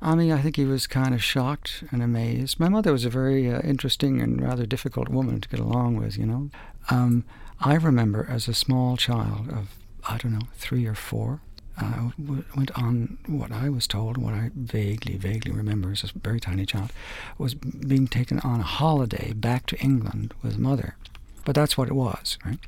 [0.00, 2.60] I mean, I think he was kind of shocked and amazed.
[2.60, 6.16] My mother was a very uh, interesting and rather difficult woman to get along with,
[6.16, 6.50] you know.
[6.88, 7.24] Um,
[7.60, 9.74] I remember as a small child of,
[10.08, 11.40] I don't know, three or four,
[11.76, 16.18] I w- went on what I was told, what I vaguely, vaguely remember as a
[16.18, 16.92] very tiny child,
[17.36, 20.96] was being taken on a holiday back to England with mother.
[21.44, 22.58] But that's what it was, right?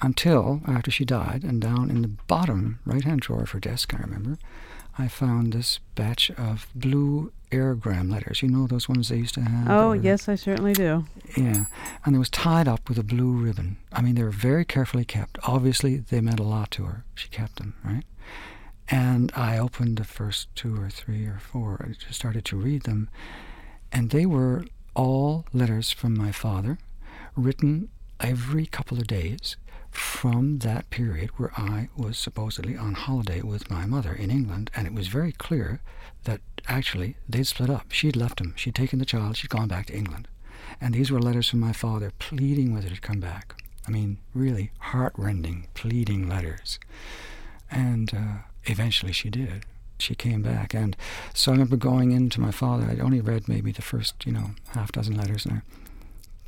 [0.00, 3.94] Until after she died, and down in the bottom right hand drawer of her desk,
[3.94, 4.38] I remember,
[4.98, 8.42] I found this batch of blue airgram letters.
[8.42, 9.70] You know those ones they used to have?
[9.70, 11.06] Oh, yes, I certainly do.
[11.36, 11.66] Yeah.
[12.04, 13.76] And it was tied up with a blue ribbon.
[13.92, 15.38] I mean, they were very carefully kept.
[15.44, 17.04] Obviously, they meant a lot to her.
[17.14, 18.04] She kept them, right?
[18.90, 21.84] And I opened the first two or three or four.
[21.86, 23.08] I just started to read them.
[23.92, 26.78] And they were all letters from my father,
[27.36, 27.88] written
[28.20, 29.56] every couple of days
[29.98, 34.86] from that period where I was supposedly on holiday with my mother in England, and
[34.86, 35.80] it was very clear
[36.24, 37.92] that actually they'd split up.
[37.92, 40.28] She'd left him, she'd taken the child, she'd gone back to England.
[40.80, 43.54] And these were letters from my father pleading with her to come back.
[43.86, 46.78] I mean, really heartrending, pleading letters.
[47.70, 49.64] And uh, eventually she did.
[49.98, 50.74] She came back.
[50.74, 50.96] And
[51.34, 52.86] so I remember going in to my father.
[52.88, 55.62] I'd only read maybe the first, you know, half dozen letters, and I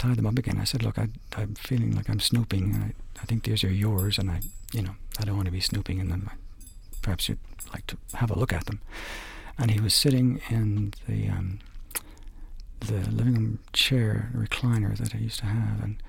[0.01, 0.59] tied them up again.
[0.59, 2.75] I said, "Look, I, am feeling like I'm snooping.
[2.75, 4.41] I, I think these are yours, and I,
[4.73, 6.31] you know, I don't want to be snooping in them.
[7.03, 7.39] Perhaps you'd
[7.73, 8.81] like to have a look at them.
[9.59, 11.59] And he was sitting in the um,
[12.81, 16.03] the living room chair recliner that I used to have, and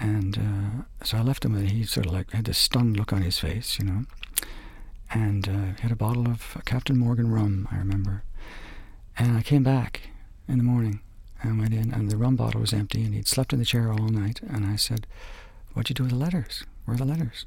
[0.00, 3.12] and uh, so I left him, and he sort of like had this stunned look
[3.12, 4.04] on his face, you know.
[5.14, 8.24] And uh, he had a bottle of Captain Morgan rum, I remember.
[9.18, 10.08] And I came back
[10.48, 11.02] in the morning
[11.42, 13.92] and went in, and the rum bottle was empty, and he'd slept in the chair
[13.92, 14.40] all night.
[14.42, 15.06] And I said,
[15.72, 16.64] "What'd you do with the letters?
[16.84, 17.46] Where are the letters?"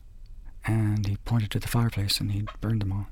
[0.65, 3.07] And he pointed to the fireplace, and he'd burned them all.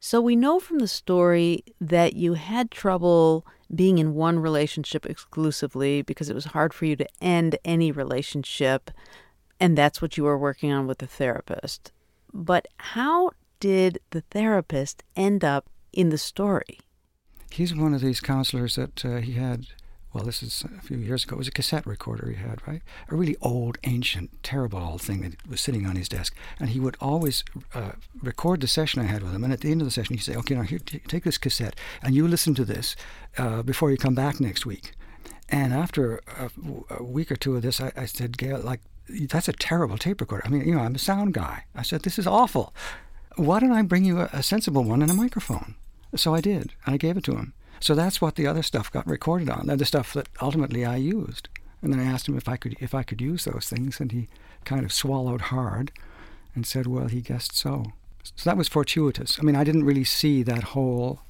[0.00, 6.02] So we know from the story that you had trouble being in one relationship exclusively
[6.02, 8.90] because it was hard for you to end any relationship,
[9.58, 11.90] and that's what you were working on with the therapist.
[12.32, 16.80] But how did the therapist end up in the story?
[17.54, 19.66] He's one of these counselors that uh, he had
[20.14, 21.34] well, this is a few years ago.
[21.34, 22.82] It was a cassette recorder he had, right?
[23.10, 26.36] A really old, ancient, terrible old thing that was sitting on his desk.
[26.60, 27.42] And he would always
[27.74, 27.92] uh,
[28.22, 29.42] record the session I had with him.
[29.42, 31.36] And at the end of the session, he'd say, okay, now here, t- take this
[31.36, 32.94] cassette and you listen to this
[33.38, 34.92] uh, before you come back next week.
[35.48, 36.48] And after a,
[36.90, 40.20] a week or two of this, I, I said, Gail, like, that's a terrible tape
[40.20, 40.44] recorder.
[40.46, 41.64] I mean, you know, I'm a sound guy.
[41.74, 42.72] I said, this is awful.
[43.34, 45.74] Why don't I bring you a, a sensible one and a microphone?
[46.16, 46.72] So I did.
[46.86, 47.52] I gave it to him.
[47.80, 49.66] So that's what the other stuff got recorded on.
[49.66, 51.48] the stuff that ultimately I used.
[51.82, 54.10] And then I asked him if I could if I could use those things, and
[54.10, 54.28] he
[54.64, 55.92] kind of swallowed hard
[56.54, 57.92] and said, "Well, he guessed so."
[58.22, 59.38] So that was fortuitous.
[59.38, 61.20] I mean, I didn't really see that whole,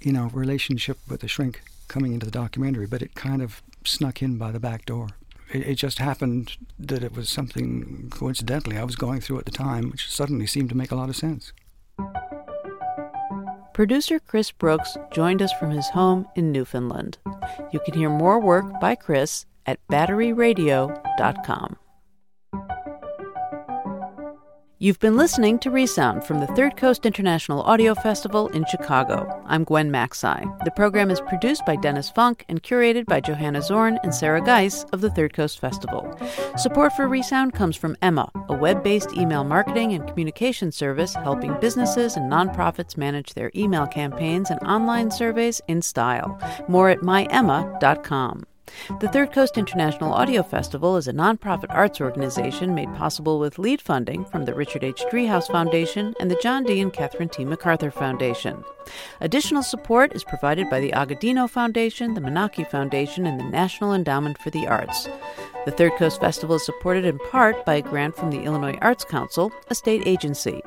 [0.00, 4.22] you know, relationship with the shrink coming into the documentary, but it kind of snuck
[4.22, 5.08] in by the back door.
[5.52, 9.50] It, it just happened that it was something coincidentally I was going through at the
[9.50, 11.52] time, which suddenly seemed to make a lot of sense.
[13.74, 17.18] Producer Chris Brooks joined us from his home in Newfoundland.
[17.72, 21.76] You can hear more work by Chris at batteryradio.com.
[24.84, 29.42] You've been listening to Resound from the Third Coast International Audio Festival in Chicago.
[29.46, 30.62] I'm Gwen Macsai.
[30.66, 34.84] The program is produced by Dennis Funk and curated by Johanna Zorn and Sarah Geis
[34.92, 36.14] of the Third Coast Festival.
[36.58, 41.58] Support for Resound comes from Emma, a web based email marketing and communication service helping
[41.60, 46.38] businesses and nonprofits manage their email campaigns and online surveys in style.
[46.68, 48.44] More at myemma.com.
[49.00, 53.80] The Third Coast International Audio Festival is a nonprofit arts organization made possible with lead
[53.80, 55.02] funding from the Richard H.
[55.10, 56.80] Driehaus Foundation and the John D.
[56.80, 57.44] and Catherine T.
[57.44, 58.62] MacArthur Foundation.
[59.20, 64.38] Additional support is provided by the Agudino Foundation, the Menaki Foundation, and the National Endowment
[64.38, 65.08] for the Arts.
[65.64, 69.02] The Third Coast Festival is supported in part by a grant from the Illinois Arts
[69.02, 70.60] Council, a state agency.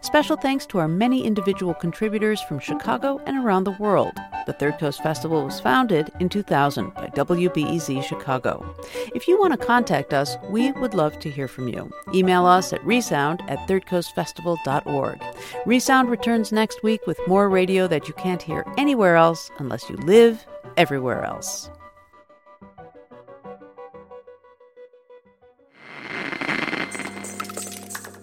[0.00, 4.12] Special thanks to our many individual contributors from Chicago and around the world.
[4.46, 7.08] The Third Coast Festival was founded in 2000 by
[7.48, 8.74] WBEZ Chicago.
[9.14, 11.90] If you want to contact us, we would love to hear from you.
[12.14, 15.22] Email us at resound at thirdcoastfestival.org.
[15.66, 19.96] Resound returns next week with more radio that you can't hear anywhere else unless you
[19.96, 20.44] live
[20.76, 21.70] everywhere else.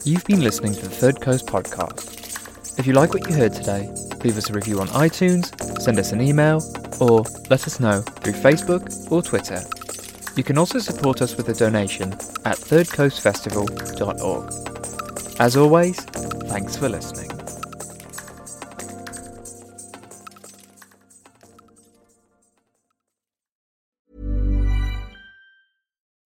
[0.03, 2.79] You've been listening to the Third Coast podcast.
[2.79, 3.87] If you like what you heard today,
[4.23, 6.59] leave us a review on iTunes, send us an email,
[7.01, 9.61] or let us know through Facebook or Twitter.
[10.37, 12.13] You can also support us with a donation
[12.45, 14.53] at thirdcoastfestival.org.
[15.39, 15.97] As always,
[16.47, 17.29] thanks for listening.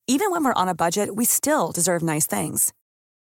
[0.07, 2.73] Even when we're on a budget, we still deserve nice things.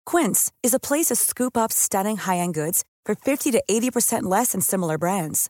[0.05, 4.23] Quince is a place to scoop up stunning high end goods for 50 to 80%
[4.23, 5.49] less than similar brands.